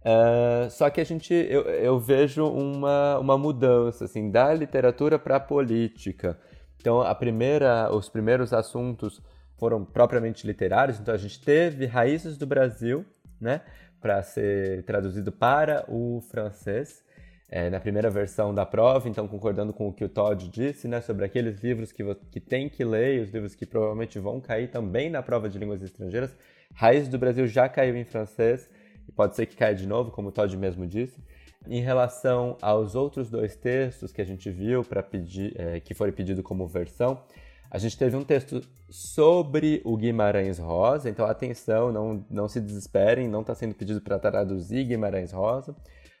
[0.00, 5.36] Uh, só que a gente, eu, eu vejo uma, uma mudança assim, da literatura para
[5.36, 6.38] a política.
[6.80, 9.20] Então, a primeira, os primeiros assuntos
[9.58, 10.98] foram propriamente literários.
[10.98, 13.04] Então, a gente teve Raízes do Brasil,
[13.38, 13.60] né,
[14.00, 17.04] para ser traduzido para o francês.
[17.52, 21.00] É, na primeira versão da prova, então concordando com o que o Todd disse, né,
[21.00, 25.10] sobre aqueles livros que, que tem que ler, os livros que provavelmente vão cair também
[25.10, 26.32] na prova de línguas estrangeiras.
[26.72, 28.70] Raízes do Brasil já caiu em francês,
[29.10, 31.20] e pode ser que caia de novo, como o Todd mesmo disse.
[31.68, 36.12] Em relação aos outros dois textos que a gente viu para pedir, é, que foram
[36.12, 37.20] pedidos como versão,
[37.68, 43.28] a gente teve um texto sobre o Guimarães Rosa, então atenção, não, não se desesperem,
[43.28, 45.74] não está sendo pedido para traduzir Guimarães Rosa.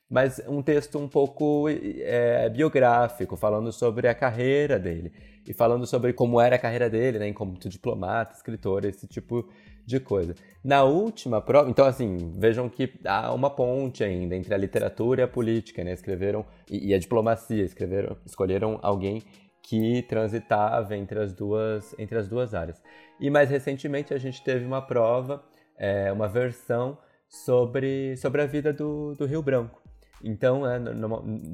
[0.08, 5.12] mas um texto um pouco é, biográfico, falando sobre a carreira dele
[5.46, 9.48] e falando sobre como era a carreira dele, né, como diplomata, escritor, esse tipo
[9.86, 10.34] de coisa.
[10.62, 15.24] Na última prova, então assim, vejam que há uma ponte ainda entre a literatura e
[15.24, 15.92] a política, né?
[15.92, 19.22] Escreveram e, e a diplomacia, escreveram, escolheram alguém
[19.62, 22.82] que transitava entre as duas entre as duas áreas.
[23.18, 25.42] E mais recentemente a gente teve uma prova,
[25.78, 29.80] é, uma versão sobre sobre a vida do, do Rio Branco.
[30.22, 30.78] Então, é,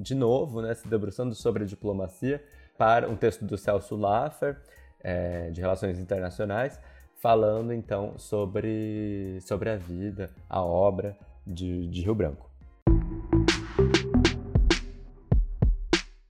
[0.03, 2.43] de novo, né, se debruçando sobre a diplomacia,
[2.77, 4.57] para um texto do Celso Laffer,
[5.01, 6.81] é, de Relações Internacionais,
[7.21, 12.51] falando então sobre, sobre a vida, a obra de, de Rio Branco.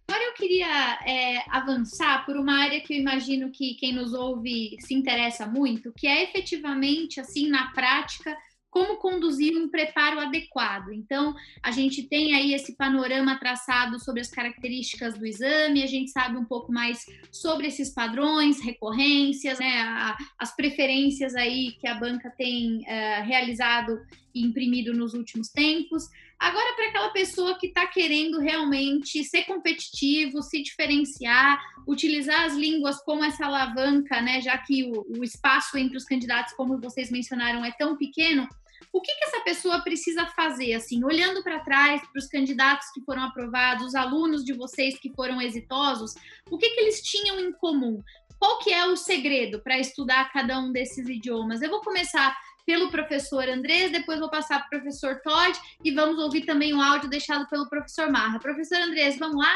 [0.09, 4.77] Agora eu queria é, avançar por uma área que eu imagino que quem nos ouve
[4.81, 8.37] se interessa muito, que é efetivamente, assim, na prática,
[8.77, 10.93] como conduzir um preparo adequado.
[10.93, 16.11] Então, a gente tem aí esse panorama traçado sobre as características do exame, a gente
[16.11, 22.29] sabe um pouco mais sobre esses padrões, recorrências, né, as preferências aí que a banca
[22.37, 23.99] tem uh, realizado
[24.43, 26.09] imprimido nos últimos tempos.
[26.39, 33.03] Agora, para aquela pessoa que está querendo realmente ser competitivo, se diferenciar, utilizar as línguas
[33.03, 37.65] como essa alavanca, né, já que o, o espaço entre os candidatos, como vocês mencionaram,
[37.65, 38.47] é tão pequeno,
[38.93, 43.01] o que, que essa pessoa precisa fazer, assim, olhando para trás, para os candidatos que
[43.03, 46.15] foram aprovados, os alunos de vocês que foram exitosos,
[46.51, 48.03] o que, que eles tinham em comum?
[48.39, 51.63] Qual que é o segredo para estudar cada um desses idiomas?
[51.63, 56.19] Eu vou começar pelo professor Andrés, depois vou passar para o professor Todd e vamos
[56.19, 58.41] ouvir também o áudio deixado pelo professor Marra.
[58.41, 59.55] Professor Andrés, vamos lá?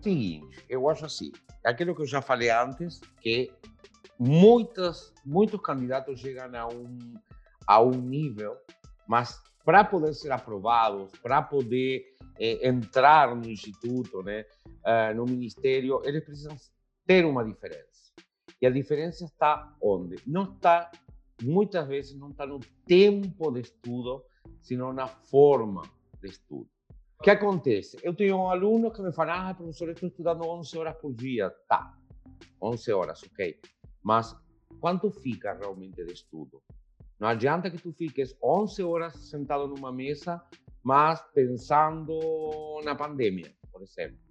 [0.00, 1.32] Sim, eu acho assim.
[1.64, 3.52] Aquilo que eu já falei antes, que
[4.18, 7.14] muitos, muitos candidatos chegam a um
[7.66, 8.56] a um nível,
[9.06, 12.02] mas para poder ser aprovados, para poder
[12.40, 16.56] eh, entrar no instituto, né, uh, no ministério, eles precisam
[17.06, 18.10] ter uma diferença.
[18.62, 20.16] E a diferença está onde?
[20.26, 20.90] Não está,
[21.42, 24.24] muitas vezes, não está no tempo de estudo,
[24.60, 25.82] sino na forma
[26.20, 26.68] de estudo.
[27.18, 27.98] O que acontece?
[28.02, 31.50] Eu tenho um aluno que me fala, ah, professor, estou estudando 11 horas por dia.
[31.68, 31.96] Tá,
[32.62, 33.60] 11 horas, ok.
[34.02, 34.36] Mas
[34.80, 36.62] quanto fica realmente de estudo?
[37.18, 40.40] Não adianta que tu fiques 11 horas sentado numa mesa,
[40.82, 44.27] mas pensando na pandemia, por exemplo.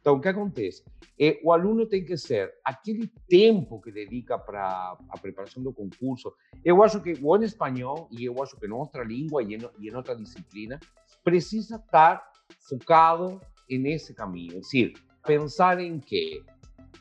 [0.00, 0.84] Então, o que acontece?
[1.18, 6.32] É, o aluno tem que ser aquele tempo que dedica para a preparação do concurso.
[6.64, 9.60] Eu acho que o em espanhol, e eu acho que em outra língua e em,
[9.78, 10.78] e em outra disciplina,
[11.22, 12.22] precisa estar
[12.68, 14.52] focado nesse caminho.
[14.52, 14.94] É decir,
[15.24, 16.44] pensar em que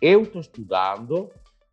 [0.01, 1.29] eu estou estudando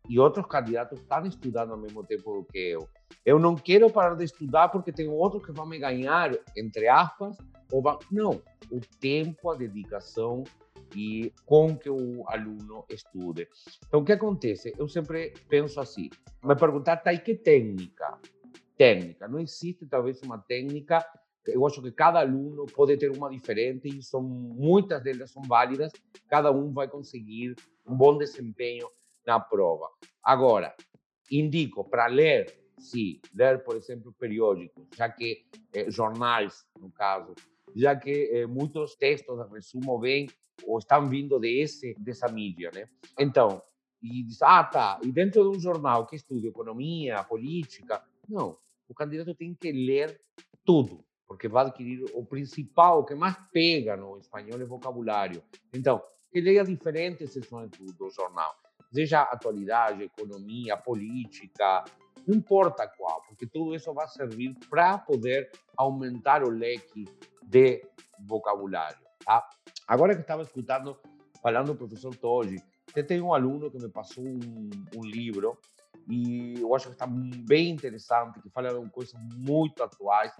[0.07, 2.89] e outros candidatos estão estudando ao mesmo tempo que eu.
[3.25, 7.37] Eu não quero parar de estudar porque tem outro que vai me ganhar, entre aspas,
[7.71, 7.97] ou vai...
[8.11, 8.41] não.
[8.71, 10.43] O tempo, a dedicação
[10.95, 13.47] e com que o aluno estude.
[13.87, 14.73] Então, o que acontece?
[14.77, 16.09] Eu sempre penso assim:
[16.43, 18.19] me perguntar, tá, e que técnica?
[18.77, 19.27] Técnica.
[19.27, 21.05] Não existe, talvez, uma técnica.
[21.47, 25.91] Eu acho que cada aluno pode ter uma diferente e são muitas delas são válidas.
[26.27, 27.55] Cada um vai conseguir
[27.87, 28.87] um bom desempenho
[29.25, 29.89] na prova.
[30.23, 30.75] Agora,
[31.31, 37.35] indico para ler sim, ler, por exemplo, periódicos, já que eh, jornais, no caso,
[37.75, 40.27] já que eh, muitos textos resumo vêm
[40.65, 42.87] ou estão vindo desse, dessa mídia, né?
[43.17, 43.61] Então,
[44.01, 48.93] e diz, ah, tá, e dentro de um jornal que estuda economia, política, não, o
[48.93, 50.21] candidato tem que ler
[50.63, 55.43] tudo, porque vai adquirir o principal, o que mais pega no espanhol é vocabulário.
[55.73, 58.55] Então, que leia diferentes sessões do, do jornal,
[58.91, 61.83] seja atualidade, economia, política,
[62.27, 67.05] não importa qual, porque tudo isso vai servir para poder aumentar o leque
[67.43, 67.83] de
[68.19, 69.08] vocabulário.
[69.25, 69.47] Tá?
[69.87, 70.97] Agora que estava escutando,
[71.41, 75.57] falando o professor Toji, você tem um aluno que me passou um, um livro
[76.09, 80.31] e eu acho que está bem interessante, que fala de coisas muito atuais,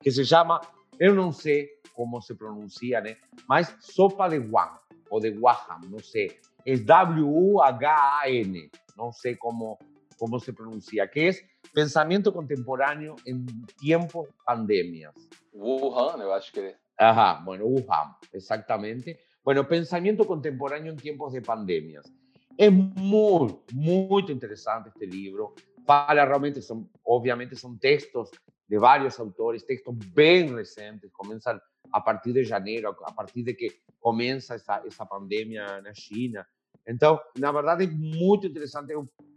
[0.00, 0.60] que se chama,
[1.00, 3.16] eu não sei como se pronuncia, né?
[3.48, 4.78] Mas sopa de Guam,
[5.10, 6.38] ou de Waham, não sei.
[6.64, 9.78] É W-U-H-A-N, não sei como
[10.18, 11.44] como se pronuncia, que es
[11.74, 13.46] pensamiento contemporáneo en
[13.76, 15.14] tiempos pandemias.
[15.52, 16.76] Wuhan, eu acho que é.
[16.98, 19.20] Ajá, bueno, Wuhan, exactamente.
[19.44, 22.12] Bueno, pensamiento contemporáneo en tiempos de pandemias.
[22.56, 25.54] Es muy, muy interesante este libro.
[25.84, 28.30] Para realmente, son, obviamente, son textos
[28.66, 31.60] de varios autores, textos bien recientes, comienzan
[31.92, 36.48] a partir de janeiro, a partir de que comienza esa, esa pandemia en China.
[36.84, 38.94] Entonces, la verdad es muy interesante.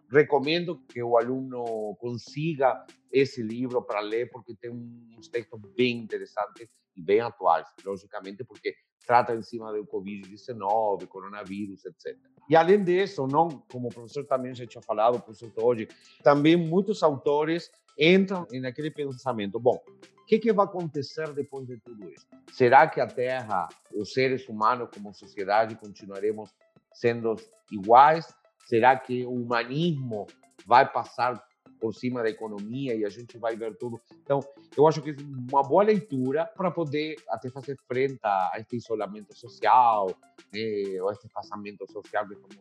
[0.10, 6.68] Recomendo que o aluno consiga esse livro para ler, porque tem uns textos bem interessantes
[6.96, 12.16] e bem atuais, logicamente, porque trata em cima do Covid-19, coronavírus, etc.
[12.50, 15.88] E além disso, não, como o professor também já tinha falado, o professor hoje,
[16.24, 19.82] também muitos autores entram naquele pensamento, bom,
[20.22, 22.28] o que, que vai acontecer depois de tudo isso?
[22.52, 26.54] Será que a Terra, os seres humanos como sociedade, continuaremos
[26.94, 27.36] sendo
[27.72, 28.28] iguais?
[28.70, 30.28] Será que o humanismo
[30.64, 31.44] vai passar
[31.80, 34.00] por cima da economia e a gente vai ver tudo.
[34.22, 34.42] Então,
[34.78, 35.16] eu acho que é
[35.52, 40.16] uma boa leitura para poder até fazer frente a este isolamento social,
[40.54, 42.58] né, ou este espaçamento social que estamos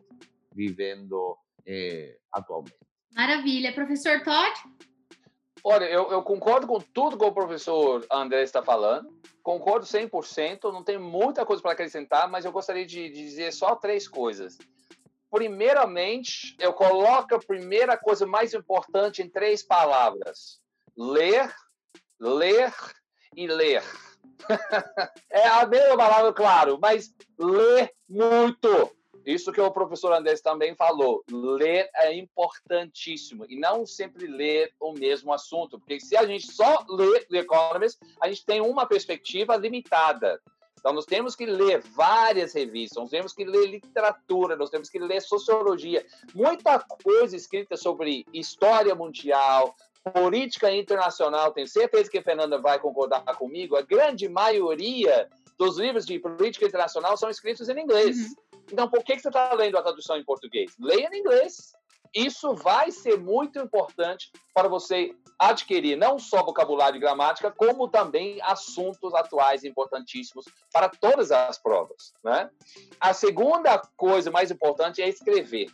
[0.51, 2.79] vivendo é, atualmente.
[3.13, 3.71] Maravilha.
[3.71, 4.53] Professor Todd?
[5.63, 9.15] Olha, eu, eu, concordo com tudo que o professor André está falando.
[9.43, 10.73] Concordo 100%.
[10.73, 14.57] Não tem muita coisa para acrescentar, mas eu gostaria de, de dizer só três coisas
[15.29, 20.59] primeiramente, eu coloco a primeira coisa mais importante em três palavras:
[20.97, 21.53] ler,
[22.19, 22.73] ler
[23.35, 23.83] e ler.
[25.29, 28.91] é a mesma palavra, claro, mas ler muito.
[29.25, 31.23] Isso que o professor Andrés também falou.
[31.29, 33.45] Ler é importantíssimo.
[33.49, 35.77] E não sempre ler o mesmo assunto.
[35.77, 40.41] Porque se a gente só lê The Economist, a gente tem uma perspectiva limitada.
[40.79, 44.99] Então, nós temos que ler várias revistas, nós temos que ler literatura, nós temos que
[44.99, 49.75] ler sociologia, muita coisa escrita sobre história mundial,
[50.13, 51.51] política internacional.
[51.51, 53.75] Tenho certeza que a Fernanda vai concordar comigo.
[53.75, 58.17] A grande maioria dos livros de política internacional são escritos em inglês.
[58.17, 58.35] Uhum.
[58.71, 60.73] Então, por que você está lendo a tradução em português?
[60.79, 61.73] Leia em inglês.
[62.19, 68.41] Isso vai ser muito importante para você adquirir não só vocabulário e gramática, como também
[68.41, 72.13] assuntos atuais importantíssimos para todas as provas.
[72.21, 72.49] Né?
[72.99, 75.67] A segunda coisa mais importante é escrever,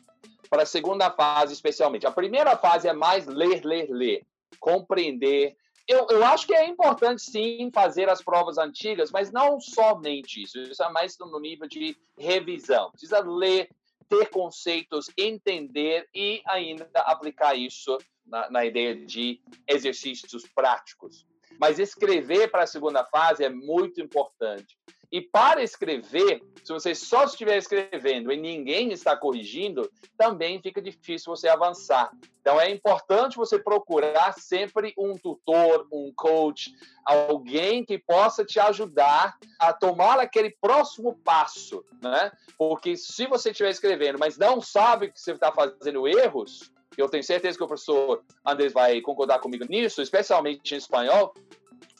[0.50, 2.06] para a segunda fase especialmente.
[2.06, 4.26] A primeira fase é mais ler, ler, ler,
[4.60, 5.56] compreender.
[5.88, 10.60] Eu, eu acho que é importante, sim, fazer as provas antigas, mas não somente isso.
[10.60, 12.92] Isso é mais no nível de revisão.
[12.92, 13.68] Precisa ler
[14.10, 21.26] ter conceitos, entender e ainda aplicar isso na, na ideia de exercícios práticos.
[21.60, 24.78] Mas escrever para a segunda fase é muito importante.
[25.12, 31.36] E para escrever, se você só estiver escrevendo e ninguém está corrigindo, também fica difícil
[31.36, 32.12] você avançar.
[32.42, 36.74] Então é importante você procurar sempre um tutor, um coach,
[37.06, 42.32] alguém que possa te ajudar a tomar aquele próximo passo, né?
[42.58, 47.24] Porque se você estiver escrevendo, mas não sabe que você está fazendo erros, eu tenho
[47.24, 51.34] certeza que o professor Andrés vai concordar comigo nisso, especialmente em espanhol,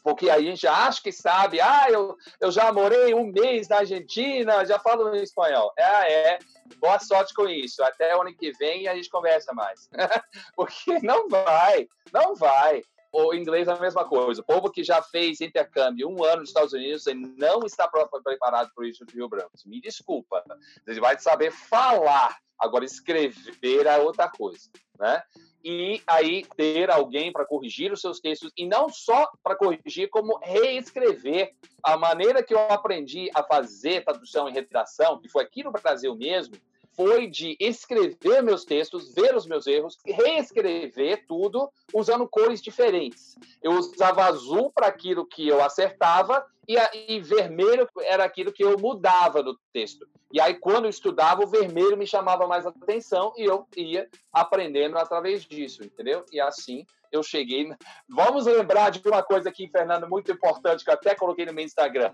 [0.06, 4.64] porque a gente acha que sabe, ah, eu, eu já morei um mês na Argentina,
[4.64, 5.74] já falo em espanhol.
[5.76, 6.40] É, é,
[6.78, 7.84] boa sorte com isso.
[7.84, 9.90] Até o ano que vem a gente conversa mais.
[10.56, 12.84] porque não vai, não vai.
[13.18, 14.42] O inglês é a mesma coisa.
[14.42, 18.72] O povo que já fez intercâmbio um ano nos Estados Unidos e não está preparado
[18.76, 19.52] para isso de Rio Branco.
[19.66, 20.44] Me desculpa.
[20.86, 25.24] Você vai saber falar, agora escrever é outra coisa, né?
[25.64, 30.38] e aí ter alguém para corrigir os seus textos e não só para corrigir, como
[30.44, 35.72] reescrever a maneira que eu aprendi a fazer tradução e redação, que foi aqui no
[35.72, 36.56] Brasil mesmo,
[36.96, 43.36] foi de escrever meus textos, ver os meus erros, reescrever tudo usando cores diferentes.
[43.62, 46.76] Eu usava azul para aquilo que eu acertava e,
[47.08, 50.08] e, vermelho era aquilo que eu mudava no texto.
[50.32, 54.98] E aí, quando eu estudava, o vermelho me chamava mais atenção e eu ia aprendendo
[54.98, 56.26] através disso, entendeu?
[56.32, 57.74] E assim eu cheguei.
[58.10, 61.64] Vamos lembrar de uma coisa aqui, Fernando, muito importante, que eu até coloquei no meu
[61.64, 62.12] Instagram.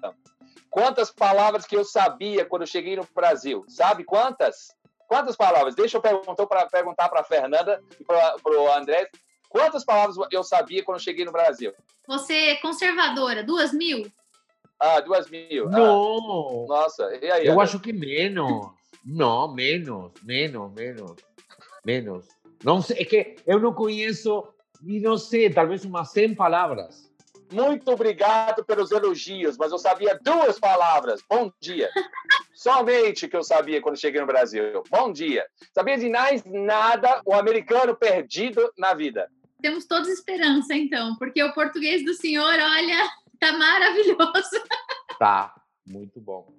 [0.72, 3.66] Quantas palavras que eu sabia quando eu cheguei no Brasil?
[3.68, 4.74] Sabe quantas?
[5.06, 5.76] Quantas palavras?
[5.76, 9.10] Deixa eu perguntar para perguntar para a Fernanda e para o André.
[9.50, 11.74] Quantas palavras eu sabia quando eu cheguei no Brasil?
[12.08, 14.10] Você é conservadora, duas mil?
[14.80, 15.70] Ah, duas mil.
[15.70, 16.64] Não.
[16.64, 17.46] Ah, nossa, e aí?
[17.46, 17.64] Eu André?
[17.64, 18.70] acho que menos.
[19.04, 21.16] Não, menos, menos, menos,
[21.84, 22.28] menos.
[22.64, 24.48] Não sei, é que eu não conheço,
[24.82, 27.11] e não sei, talvez umas 100 palavras.
[27.52, 31.22] Muito obrigado pelos elogios, mas eu sabia duas palavras.
[31.30, 31.90] Bom dia.
[32.56, 34.84] Somente que eu sabia quando cheguei no Brasil.
[34.90, 35.46] Bom dia.
[35.74, 39.30] Sabia de mais nada o americano perdido na vida.
[39.62, 44.22] Temos todos esperança, então, porque o português do senhor, olha, tá maravilhoso.
[45.20, 45.54] Tá,
[45.86, 46.52] muito bom.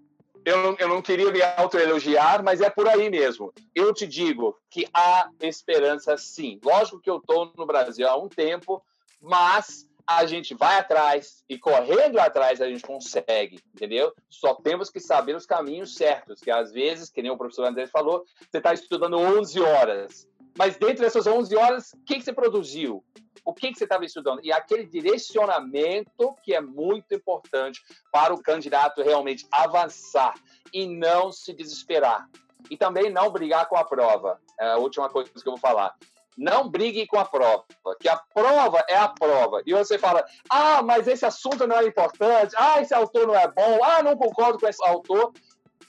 [0.45, 3.53] Eu, eu não queria me autoelogiar, mas é por aí mesmo.
[3.75, 6.61] Eu te digo que há esperança sim.
[6.65, 8.81] Lógico que eu estou no Brasil há um tempo,
[9.21, 14.13] mas a gente vai atrás e correndo atrás a gente consegue, entendeu?
[14.29, 17.87] Só temos que saber os caminhos certos, que às vezes, que nem o professor André
[17.87, 20.29] falou, você está estudando 11 horas.
[20.57, 23.03] Mas dentro dessas 11 horas, o que, que você produziu?
[23.45, 24.41] O que, que você estava estudando?
[24.45, 27.81] E aquele direcionamento que é muito importante
[28.13, 30.35] para o candidato realmente avançar
[30.73, 32.29] e não se desesperar.
[32.71, 34.41] E também não brigar com a prova.
[34.61, 35.97] É a última coisa que eu vou falar.
[36.37, 37.65] Não brigue com a prova,
[38.01, 39.63] que a prova é a prova.
[39.67, 43.47] E você fala, ah, mas esse assunto não é importante, ah, esse autor não é
[43.47, 45.33] bom, ah, não concordo com esse autor.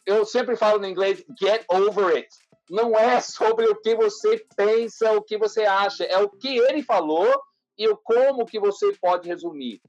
[0.06, 2.28] Eu sempre falo no inglês, get over it.
[2.70, 6.84] Não é sobre o que você pensa, o que você acha, é o que ele
[6.84, 7.32] falou
[7.78, 9.82] e o como que você pode resumir.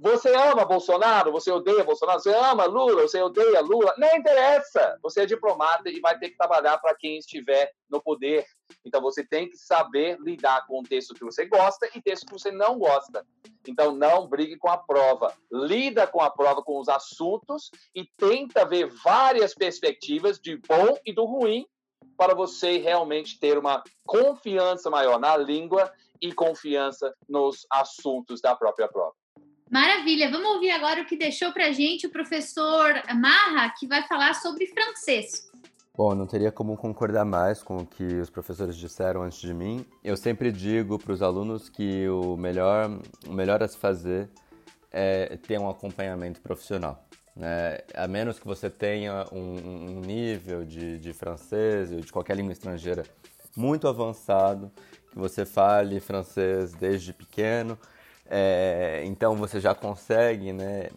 [0.00, 1.30] Você ama Bolsonaro?
[1.32, 2.20] Você odeia Bolsonaro?
[2.20, 3.02] Você ama Lula?
[3.02, 3.94] Você odeia Lula?
[3.98, 4.98] Não interessa.
[5.02, 8.46] Você é diplomata e vai ter que trabalhar para quem estiver no poder.
[8.84, 12.32] Então você tem que saber lidar com o texto que você gosta e texto que
[12.32, 13.26] você não gosta.
[13.66, 15.34] Então não brigue com a prova.
[15.50, 21.12] Lida com a prova, com os assuntos e tenta ver várias perspectivas de bom e
[21.12, 21.66] do ruim
[22.16, 25.90] para você realmente ter uma confiança maior na língua
[26.20, 29.14] e confiança nos assuntos da própria prova.
[29.70, 30.30] Maravilha!
[30.30, 34.66] Vamos ouvir agora o que deixou para gente o professor Marra, que vai falar sobre
[34.66, 35.48] francês.
[35.96, 39.84] Bom, não teria como concordar mais com o que os professores disseram antes de mim.
[40.02, 42.88] Eu sempre digo para os alunos que o melhor,
[43.26, 44.30] o melhor a se fazer
[44.90, 47.04] é ter um acompanhamento profissional.
[47.34, 47.78] Né?
[47.94, 52.52] A menos que você tenha um, um nível de, de francês ou de qualquer língua
[52.52, 53.02] estrangeira
[53.56, 54.70] muito avançado,
[55.10, 57.76] que você fale francês desde pequeno,
[58.26, 60.88] é, então você já consegue né,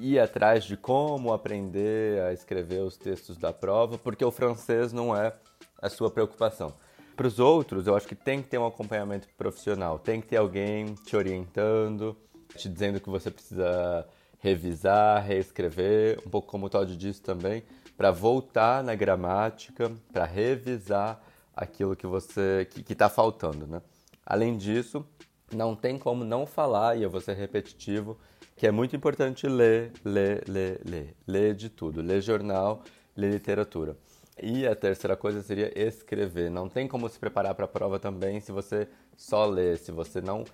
[0.00, 5.16] ir atrás de como aprender a escrever os textos da prova, porque o francês não
[5.16, 5.34] é
[5.80, 6.74] a sua preocupação.
[7.16, 10.36] Para os outros, eu acho que tem que ter um acompanhamento profissional, tem que ter
[10.36, 12.16] alguém te orientando,
[12.56, 14.06] te dizendo que você precisa
[14.40, 17.62] revisar, reescrever, um pouco como o Todd disse também,
[17.96, 21.22] para voltar na gramática, para revisar
[21.54, 23.80] aquilo que você que está faltando, né?
[24.26, 25.06] Além disso,
[25.52, 28.18] não tem como não falar, e eu vou ser repetitivo,
[28.56, 31.16] que é muito importante ler, ler, ler, ler.
[31.26, 32.00] Ler de tudo.
[32.00, 32.82] Ler jornal,
[33.16, 33.96] ler literatura.
[34.42, 36.50] E a terceira coisa seria escrever.
[36.50, 40.20] Não tem como se preparar para a prova também se você só ler, se você
[40.20, 40.44] não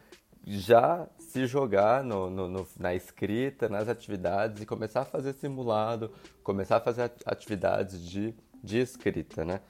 [0.46, 6.10] já se jogar no, no, no, na escrita, nas atividades e começar a fazer simulado,
[6.42, 9.60] começar a fazer atividades de, de escrita, né?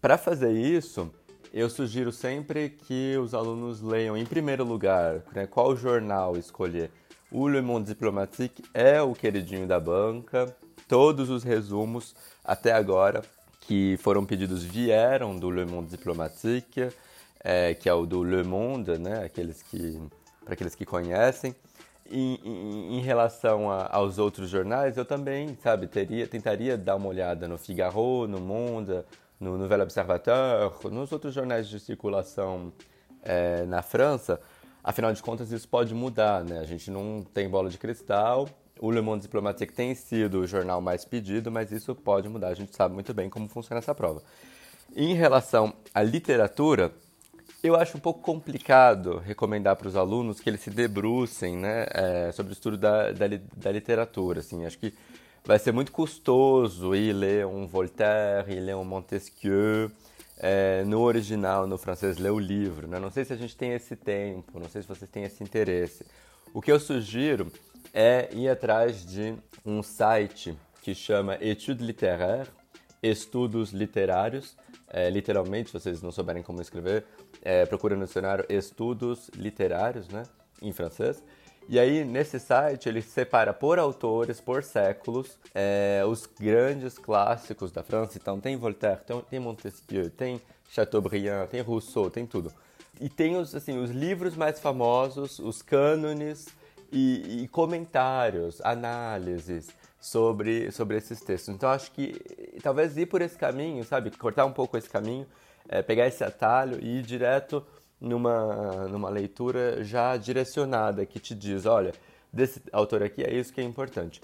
[0.00, 1.12] Para fazer isso,
[1.54, 6.90] eu sugiro sempre que os alunos leiam, em primeiro lugar, né, qual jornal escolher.
[7.30, 10.52] O Le Monde Diplomatique é o queridinho da banca.
[10.88, 12.12] Todos os resumos
[12.44, 13.22] até agora
[13.60, 16.88] que foram pedidos vieram do Le Monde Diplomatique,
[17.38, 20.02] é, que é o do Le Monde, né, aqueles que,
[20.44, 21.54] para aqueles que conhecem.
[22.10, 27.08] Em, em, em relação a, aos outros jornais, eu também, sabe, teria, tentaria dar uma
[27.08, 29.04] olhada no Figaro, no Monde,
[29.38, 32.72] no Nouvel Observateur, nos outros jornais de circulação
[33.22, 34.40] é, na França,
[34.82, 36.60] afinal de contas isso pode mudar, né?
[36.60, 38.48] A gente não tem bola de cristal.
[38.80, 42.48] O Le Monde Diplomatique tem sido o jornal mais pedido, mas isso pode mudar.
[42.48, 44.22] A gente sabe muito bem como funciona essa prova.
[44.94, 46.92] Em relação à literatura,
[47.62, 52.32] eu acho um pouco complicado recomendar para os alunos que eles se debrucem né, é,
[52.32, 53.26] sobre o estudo da, da,
[53.56, 54.40] da literatura.
[54.40, 54.66] Assim.
[54.66, 54.92] Acho que
[55.44, 59.90] vai ser muito custoso ir ler um Voltaire, ir ler um Montesquieu.
[60.36, 62.88] É, no original, no francês, ler o livro.
[62.88, 62.98] Né?
[62.98, 66.04] Não sei se a gente tem esse tempo, não sei se vocês têm esse interesse.
[66.52, 67.52] O que eu sugiro
[67.92, 69.34] é ir atrás de
[69.64, 72.50] um site que chama Etudes Littéraires,
[73.02, 74.56] Estudos Literários.
[74.88, 77.04] É, literalmente, se vocês não souberem como escrever,
[77.42, 80.24] é, procura no dicionário Estudos Literários, né,
[80.60, 81.22] em francês.
[81.66, 87.82] E aí, nesse site, ele separa por autores, por séculos, é, os grandes clássicos da
[87.82, 88.18] França.
[88.18, 89.00] Então, tem Voltaire,
[89.30, 92.52] tem, Montesquieu, tem Chateaubriand, tem Rousseau, tem tudo.
[93.00, 96.48] E tem os, assim, os livros mais famosos, os cânones
[96.92, 101.54] e, e comentários, análises sobre, sobre esses textos.
[101.54, 102.12] Então, acho que
[102.62, 104.10] talvez ir por esse caminho, sabe?
[104.10, 105.26] Cortar um pouco esse caminho,
[105.66, 107.64] é, pegar esse atalho e ir direto
[108.04, 111.92] numa, numa leitura já direcionada, que te diz, olha,
[112.32, 114.20] desse autor aqui é isso que é importante.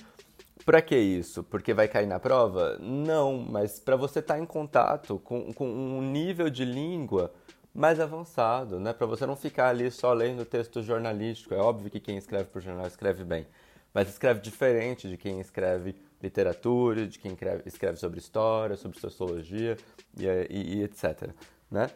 [0.64, 1.42] Para que isso?
[1.42, 2.76] Porque vai cair na prova?
[2.78, 7.32] Não, mas para você estar tá em contato com, com um nível de língua
[7.74, 8.92] mais avançado, né?
[8.92, 11.54] Para você não ficar ali só lendo texto jornalístico.
[11.54, 13.46] É óbvio que quem escreve para o jornal escreve bem,
[13.94, 17.32] mas escreve diferente de quem escreve literatura, de quem
[17.64, 19.78] escreve, sobre história, sobre sociologia
[20.16, 21.30] e, e, e etc.
[21.70, 21.88] Né?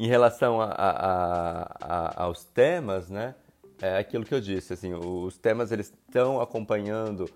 [0.00, 3.34] Em relação a, a, a, aos temas, né?
[3.82, 7.28] É aquilo que eu disse, assim, os temas eles estão acompanhando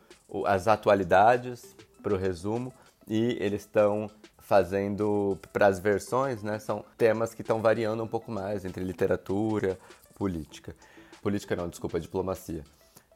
[0.47, 2.73] as atualidades para o resumo
[3.09, 4.09] e eles estão
[4.39, 6.61] fazendo para as versões, né?
[6.61, 9.77] São temas que estão variando um pouco mais entre literatura,
[10.15, 10.73] política.
[11.21, 12.63] Política não, desculpa, diplomacia.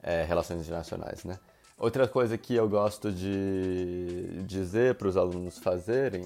[0.03, 1.39] É, relações internacionais, né?
[1.79, 6.25] Outra coisa que eu gosto de dizer para os alunos fazerem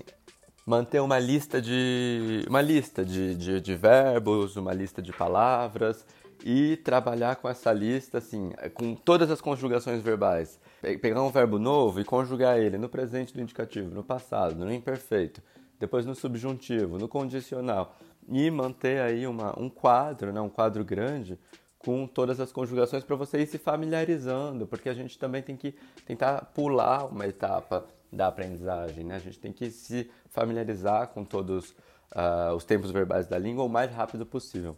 [0.71, 6.07] manter uma lista de uma lista de, de, de, verbos, uma lista de palavras
[6.45, 10.61] e trabalhar com essa lista assim, com todas as conjugações verbais.
[11.03, 15.43] Pegar um verbo novo e conjugar ele no presente do indicativo, no passado, no imperfeito,
[15.81, 17.97] depois no subjuntivo, no condicional
[18.29, 21.37] e manter aí uma, um quadro, né, um quadro grande
[21.81, 25.75] com todas as conjugações para você ir se familiarizando, porque a gente também tem que
[26.07, 29.17] tentar pular uma etapa da aprendizagem, né?
[29.17, 33.69] A gente tem que se familiarizar com todos uh, os tempos verbais da língua o
[33.69, 34.77] mais rápido possível.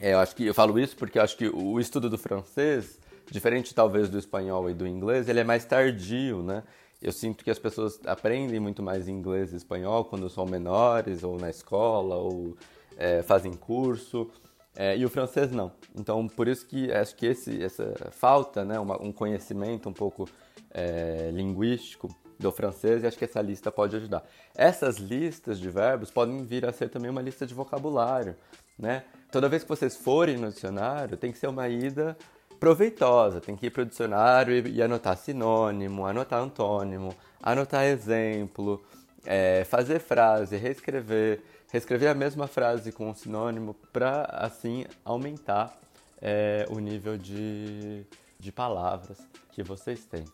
[0.00, 2.98] É, eu acho que eu falo isso porque eu acho que o estudo do francês,
[3.30, 6.62] diferente talvez do espanhol e do inglês, ele é mais tardio, né?
[7.02, 11.38] Eu sinto que as pessoas aprendem muito mais inglês e espanhol quando são menores, ou
[11.38, 12.56] na escola, ou
[12.96, 14.30] é, fazem curso.
[14.76, 15.72] É, e o francês não.
[15.94, 20.28] Então, por isso que acho que esse, essa falta, né, uma, um conhecimento um pouco
[20.70, 24.24] é, linguístico do francês, e acho que essa lista pode ajudar.
[24.54, 28.34] Essas listas de verbos podem vir a ser também uma lista de vocabulário,
[28.78, 29.04] né?
[29.30, 32.16] Toda vez que vocês forem no dicionário, tem que ser uma ida
[32.58, 38.82] proveitosa, tem que ir para o dicionário e, e, anotar sinônimo, anotar antônimo, anotar exemplo,
[39.24, 45.78] é, fazer frase, reescrever, reescrever a mesma frase com um sinônimo para assim aumentar
[46.20, 48.04] é, o nível de,
[48.38, 49.18] de palavras
[49.52, 50.24] que vocês têm.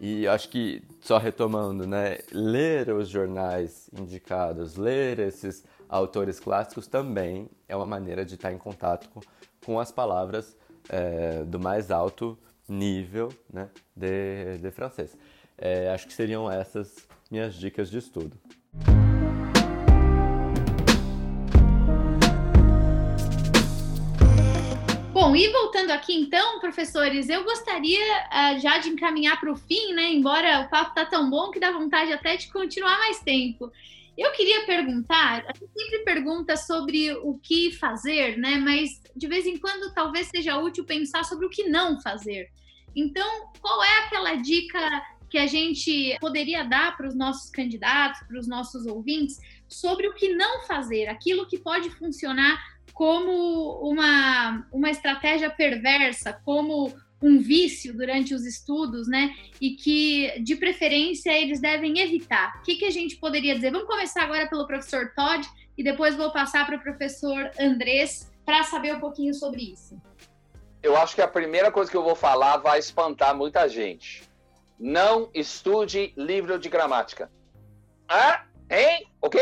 [0.00, 7.48] E acho que, só retomando, né, ler os jornais indicados, ler esses autores clássicos também
[7.66, 9.20] é uma maneira de estar em contato com,
[9.64, 10.56] com as palavras
[10.88, 12.38] é, do mais alto
[12.68, 15.16] nível né, de, de francês.
[15.56, 18.36] É, acho que seriam essas minhas dicas de estudo.
[25.26, 29.92] Bom, e voltando aqui então, professores, eu gostaria uh, já de encaminhar para o fim,
[29.92, 30.12] né?
[30.12, 33.72] Embora o papo tá tão bom que dá vontade até de continuar mais tempo.
[34.16, 38.54] Eu queria perguntar, a gente sempre pergunta sobre o que fazer, né?
[38.58, 42.48] Mas de vez em quando talvez seja útil pensar sobre o que não fazer.
[42.94, 44.78] Então, qual é aquela dica
[45.28, 50.14] que a gente poderia dar para os nossos candidatos, para os nossos ouvintes, sobre o
[50.14, 57.96] que não fazer, aquilo que pode funcionar como uma, uma estratégia perversa, como um vício
[57.96, 59.34] durante os estudos, né?
[59.60, 62.58] E que, de preferência, eles devem evitar.
[62.58, 63.70] O que, que a gente poderia dizer?
[63.70, 68.62] Vamos começar agora pelo professor Todd e depois vou passar para o professor Andrés para
[68.64, 70.00] saber um pouquinho sobre isso.
[70.82, 74.22] Eu acho que a primeira coisa que eu vou falar vai espantar muita gente.
[74.78, 77.30] Não estude livro de gramática.
[78.08, 79.10] Ah, hein?
[79.20, 79.40] Ok?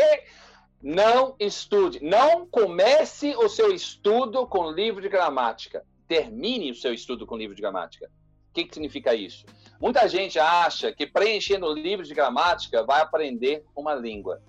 [0.85, 1.99] Não estude.
[1.99, 5.83] Não comece o seu estudo com livro de gramática.
[6.07, 8.05] Termine o seu estudo com livro de gramática.
[8.05, 9.47] O que, que significa isso?
[9.81, 14.43] Muita gente acha que preenchendo o livro de gramática vai aprender uma língua.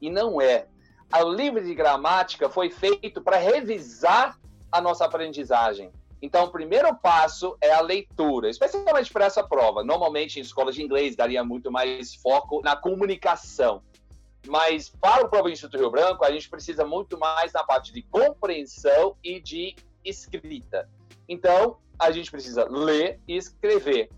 [0.00, 0.68] E não é.
[1.20, 4.38] O livro de gramática foi feito para revisar
[4.70, 5.90] a nossa aprendizagem.
[6.22, 9.82] Então, o primeiro passo é a leitura, especialmente para essa prova.
[9.82, 13.82] Normalmente, em escolas de inglês, daria muito mais foco na comunicação.
[14.46, 18.02] Mas para o do Instituto Rio Branco, a gente precisa muito mais na parte de
[18.02, 20.88] compreensão e de escrita.
[21.28, 24.10] Então, a gente precisa ler e escrever.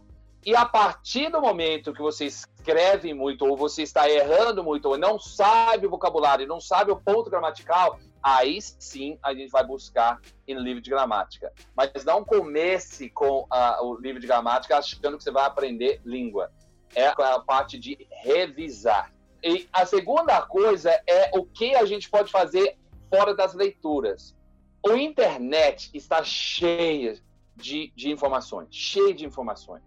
[0.44, 4.98] E a partir do momento que você escreve muito, ou você está errando muito, ou
[4.98, 10.20] não sabe o vocabulário, não sabe o ponto gramatical, aí sim a gente vai buscar
[10.46, 11.50] em livro de gramática.
[11.74, 16.50] Mas não comece com uh, o livro de gramática achando que você vai aprender língua.
[16.94, 19.13] É a parte de revisar.
[19.44, 22.78] E a segunda coisa é o que a gente pode fazer
[23.10, 24.34] fora das leituras.
[24.82, 27.16] O internet está cheia
[27.54, 29.82] de, de informações, cheia de informações.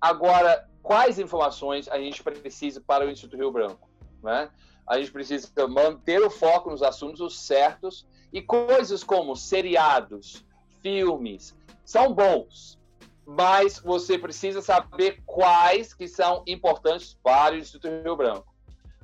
[0.00, 3.88] Agora, quais informações a gente precisa para o Instituto Rio Branco?
[4.22, 4.50] Né?
[4.86, 10.46] a gente precisa manter o foco nos assuntos certos e coisas como seriados,
[10.80, 12.78] filmes, são bons,
[13.26, 18.54] mas você precisa saber quais que são importantes para o Instituto Rio Branco.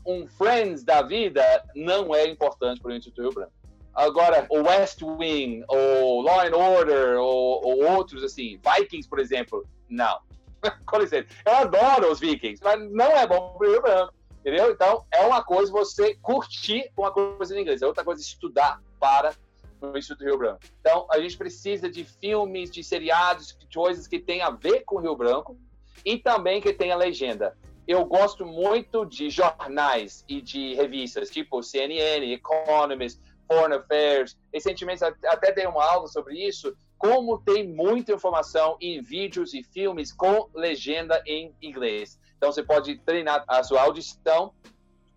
[0.06, 1.42] Um Friends da vida
[1.74, 3.52] não é importante para o Instituto Rio Branco.
[3.94, 9.66] Agora, o West Wing, ou Law and Order, ou, ou outros assim, Vikings, por exemplo,
[9.88, 10.18] não.
[10.86, 14.14] Com licença, eu adoro os Vikings, mas não é bom para o Rio Branco.
[14.40, 14.72] Entendeu?
[14.72, 19.32] Então, é uma coisa você curtir uma coisa em inglês, é outra coisa estudar para
[19.80, 20.60] o Instituto Rio Branco.
[20.80, 24.96] Então, a gente precisa de filmes, de seriados, de coisas que tenham a ver com
[24.96, 25.56] o Rio Branco
[26.04, 27.56] e também que tenha legenda.
[27.86, 34.36] Eu gosto muito de jornais e de revistas, tipo CNN, Economist, Foreign Affairs.
[34.52, 40.12] Recentemente até dei uma aula sobre isso, como tem muita informação em vídeos e filmes
[40.12, 42.18] com legenda em inglês.
[42.36, 44.54] Então você pode treinar a sua audição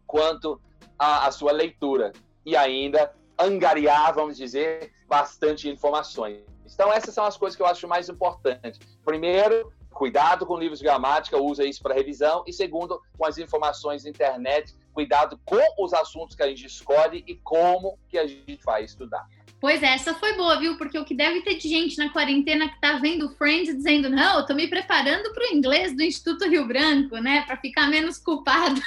[0.07, 0.59] quanto
[0.97, 2.13] a sua leitura
[2.45, 6.39] e ainda angariar, vamos dizer, bastante informações.
[6.65, 8.79] Então essas são as coisas que eu acho mais importantes.
[9.03, 12.43] Primeiro, cuidado com livros de gramática, usa isso para revisão.
[12.45, 17.23] E segundo, com as informações da internet, cuidado com os assuntos que a gente escolhe
[17.25, 19.25] e como que a gente vai estudar.
[19.59, 20.77] Pois é, essa foi boa, viu?
[20.77, 24.39] Porque o que deve ter de gente na quarentena que tá vendo Friends dizendo, não,
[24.39, 27.43] eu tô me preparando para o inglês do Instituto Rio Branco, né?
[27.47, 28.79] Para ficar menos culpado.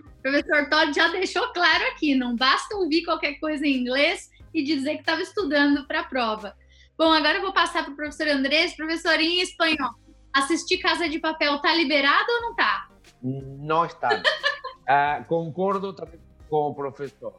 [0.00, 4.64] o professor Todd já deixou claro aqui, não basta ouvir qualquer coisa em inglês e
[4.64, 6.56] dizer que estava estudando para a prova.
[6.96, 8.76] Bom, agora eu vou passar para o professor Andrés.
[8.76, 9.94] Professor, em espanhol,
[10.32, 12.88] assistir Casa de Papel tá liberado ou não tá?
[13.20, 14.10] Não está.
[14.14, 17.34] uh, concordo também com o professor.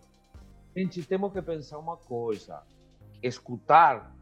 [0.75, 2.63] Gente, temos que pensar uma coisa.
[3.23, 4.13] Escutar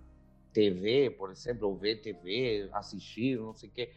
[0.53, 3.91] TV, por exemplo, ou ver TV, assistir, não sei o quê.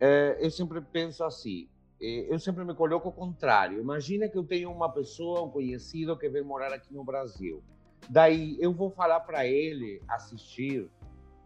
[0.00, 1.68] Uh, eu sempre penso assim,
[2.00, 3.78] eh, eu sempre me coloco ao contrário.
[3.78, 7.62] Imagina que eu tenho uma pessoa, um conhecido que vem morar aqui no Brasil.
[8.08, 10.88] Daí eu vou falar para ele assistir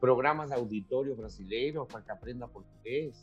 [0.01, 3.21] programas de auditório brasileiro para que aprenda português.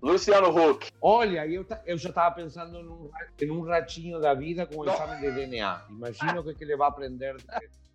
[0.00, 0.90] Luciano Huck.
[1.00, 3.10] Olha, eu, eu já estava pensando num,
[3.40, 5.84] em um ratinho da vida com o exame de DNA.
[5.90, 7.44] Imagina o que, que ele vai aprender de,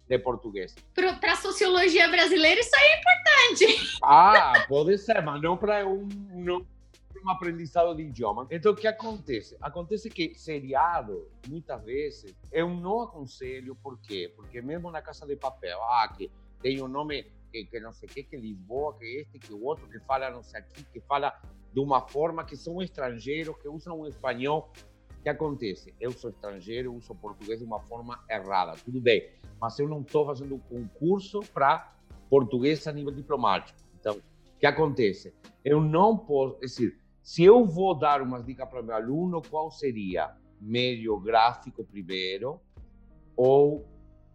[0.08, 0.76] de português.
[0.94, 4.00] Para a sociologia brasileira, isso aí é importante.
[4.04, 6.66] Ah, pode ser, mas não para um, não
[7.24, 8.48] um aprendizado de idioma.
[8.50, 9.58] Então, o que acontece?
[9.62, 14.32] Acontece que seriado, muitas vezes, eu não aconselho, por quê?
[14.36, 18.08] Porque mesmo na Casa de Papel, ah, que tem um nome que, que não sei
[18.08, 21.02] o que, que Lisboa, que este, que o outro, que fala não sei aqui, que
[21.02, 21.38] fala
[21.74, 24.72] de uma forma que são estrangeiros, que usam um espanhol.
[25.20, 25.94] O que acontece?
[26.00, 30.26] Eu sou estrangeiro, uso português de uma forma errada, tudo bem, mas eu não estou
[30.26, 31.94] fazendo um concurso para
[32.30, 33.78] português a nível diplomático.
[34.00, 35.34] Então, o que acontece?
[35.64, 39.72] Eu não posso, é decir, se eu vou dar umas dicas para meu aluno, qual
[39.72, 40.36] seria?
[40.60, 42.60] Meio gráfico primeiro,
[43.36, 43.88] ou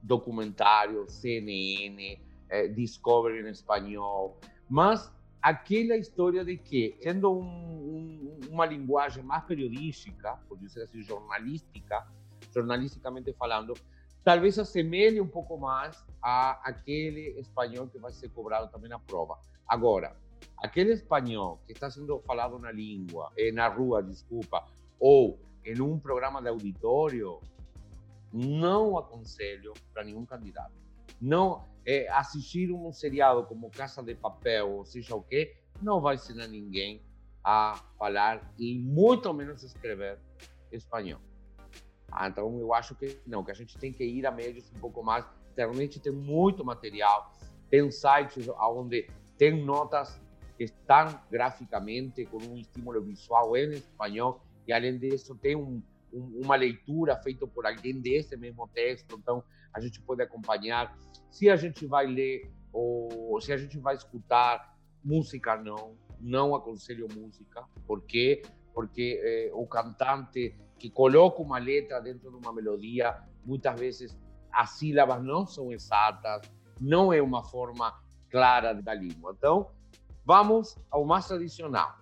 [0.03, 2.18] documentário, CNN,
[2.49, 4.39] eh, Discovery em espanhol.
[4.68, 5.12] Mas
[5.43, 12.07] aquela história de que, sendo um, um, uma linguagem mais periodística, por dizer assim, jornalística,
[12.53, 13.74] jornalisticamente falando,
[14.24, 19.39] talvez assemelhe um pouco mais a aquele espanhol que vai ser cobrado também na prova.
[19.68, 20.16] Agora,
[20.59, 24.66] aquele espanhol que está sendo falado na língua, eh, na rua, desculpa,
[24.99, 27.41] ou em um programa de auditório,
[28.32, 30.72] não aconselho para nenhum candidato.
[31.20, 36.16] Não é, assistir um seriado como Casa de Papel, ou seja o quê, não vai
[36.16, 37.03] ensinar ninguém
[37.43, 40.18] a falar e muito menos escrever
[40.72, 41.20] espanhol.
[42.11, 44.80] Ah, então eu acho que não, que a gente tem que ir a meios um
[44.80, 45.24] pouco mais.
[45.53, 47.32] Internet tem muito material,
[47.70, 49.09] tem sites onde
[49.39, 50.20] tem notas
[50.57, 55.82] que estão graficamente com um estímulo visual em espanhol e além disso tem um,
[56.12, 59.42] um, uma leitura feita por alguém desse mesmo texto, então
[59.72, 60.96] a gente pode acompanhar.
[61.30, 67.07] Se a gente vai ler ou se a gente vai escutar música, não, não aconselho
[67.14, 68.42] música, por quê?
[68.74, 74.18] Porque eh, o cantante que coloca uma letra dentro de uma melodia, muitas vezes
[74.52, 76.42] as sílabas não são exatas,
[76.80, 77.94] não é uma forma
[78.28, 79.34] clara da língua.
[79.36, 79.70] Então,
[80.26, 81.96] Vamos ao mais tradicional: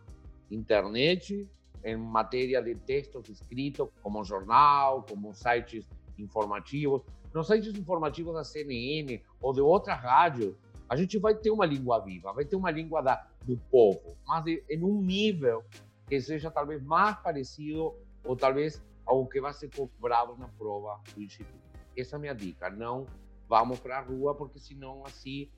[0.50, 1.46] internet,
[1.84, 5.86] em matéria de textos escritos, como jornal, como sites
[6.18, 7.02] informativos.
[7.34, 10.54] Nos sites informativos da CNN ou de outras rádios,
[10.88, 14.42] a gente vai ter uma língua viva, vai ter uma língua da, do povo, mas
[14.44, 15.62] de, em um nível
[16.08, 17.94] que seja talvez mais parecido
[18.24, 21.62] ou talvez ao que vai ser cobrado na prova do instituto.
[21.94, 22.70] Essa é a minha dica.
[22.70, 23.06] Não
[23.46, 25.50] vamos para a rua, porque senão assim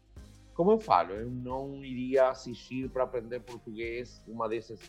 [0.57, 4.80] como eu falo, eu não iria assistir para aprender português uma desses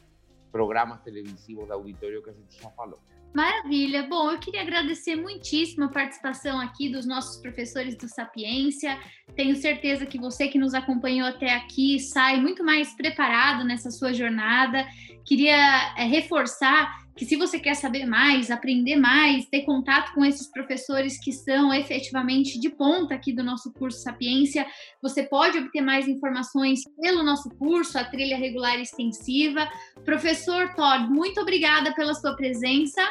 [0.50, 3.00] programas televisivos de auditório que a gente já falou.
[3.36, 4.08] Maravilha.
[4.08, 8.98] Bom, eu queria agradecer muitíssimo a participação aqui dos nossos professores do Sapiência.
[9.36, 14.14] Tenho certeza que você que nos acompanhou até aqui sai muito mais preparado nessa sua
[14.14, 14.88] jornada.
[15.26, 20.50] Queria é, reforçar que se você quer saber mais, aprender mais, ter contato com esses
[20.50, 24.66] professores que são efetivamente de ponta aqui do nosso curso Sapiência,
[25.02, 29.68] você pode obter mais informações pelo nosso curso, a trilha regular extensiva.
[30.06, 33.02] Professor Todd, muito obrigada pela sua presença.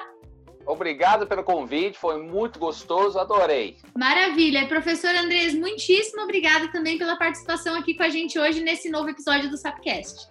[0.64, 3.76] Obrigado pelo convite, foi muito gostoso, adorei.
[3.96, 4.66] Maravilha.
[4.66, 9.48] Professor Andrés, muitíssimo obrigada também pela participação aqui com a gente hoje nesse novo episódio
[9.48, 10.28] do Sapcast.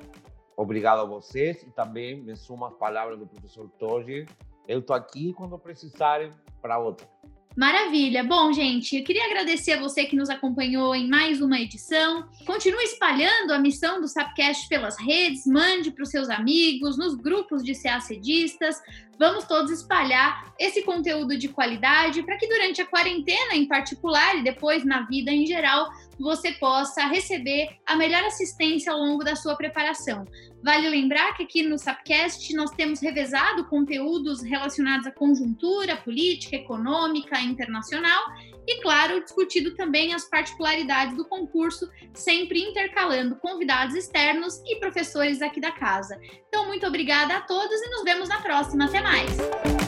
[0.57, 4.25] Obrigado a vocês e também me sumo às palavras do professor Toji.
[4.67, 6.31] Eu estou aqui quando precisarem
[6.61, 7.07] para outra.
[7.55, 8.21] Maravilha!
[8.21, 12.27] Bom, gente, eu queria agradecer a você que nos acompanhou em mais uma edição.
[12.45, 17.63] Continue espalhando a missão do Sapcast pelas redes, mande para os seus amigos, nos grupos
[17.63, 18.75] de CACDistas.
[19.17, 24.43] Vamos todos espalhar esse conteúdo de qualidade para que durante a quarentena em particular e
[24.43, 25.87] depois na vida em geral,
[26.19, 30.25] você possa receber a melhor assistência ao longo da sua preparação.
[30.63, 37.39] Vale lembrar que aqui no Sapcast nós temos revezado conteúdos relacionados à conjuntura política, econômica,
[37.39, 38.23] internacional
[38.67, 45.61] e, claro, discutido também as particularidades do concurso, sempre intercalando convidados externos e professores aqui
[45.61, 46.19] da casa.
[46.47, 48.85] Então, muito obrigada a todos e nos vemos na próxima.
[48.85, 49.84] Até mais!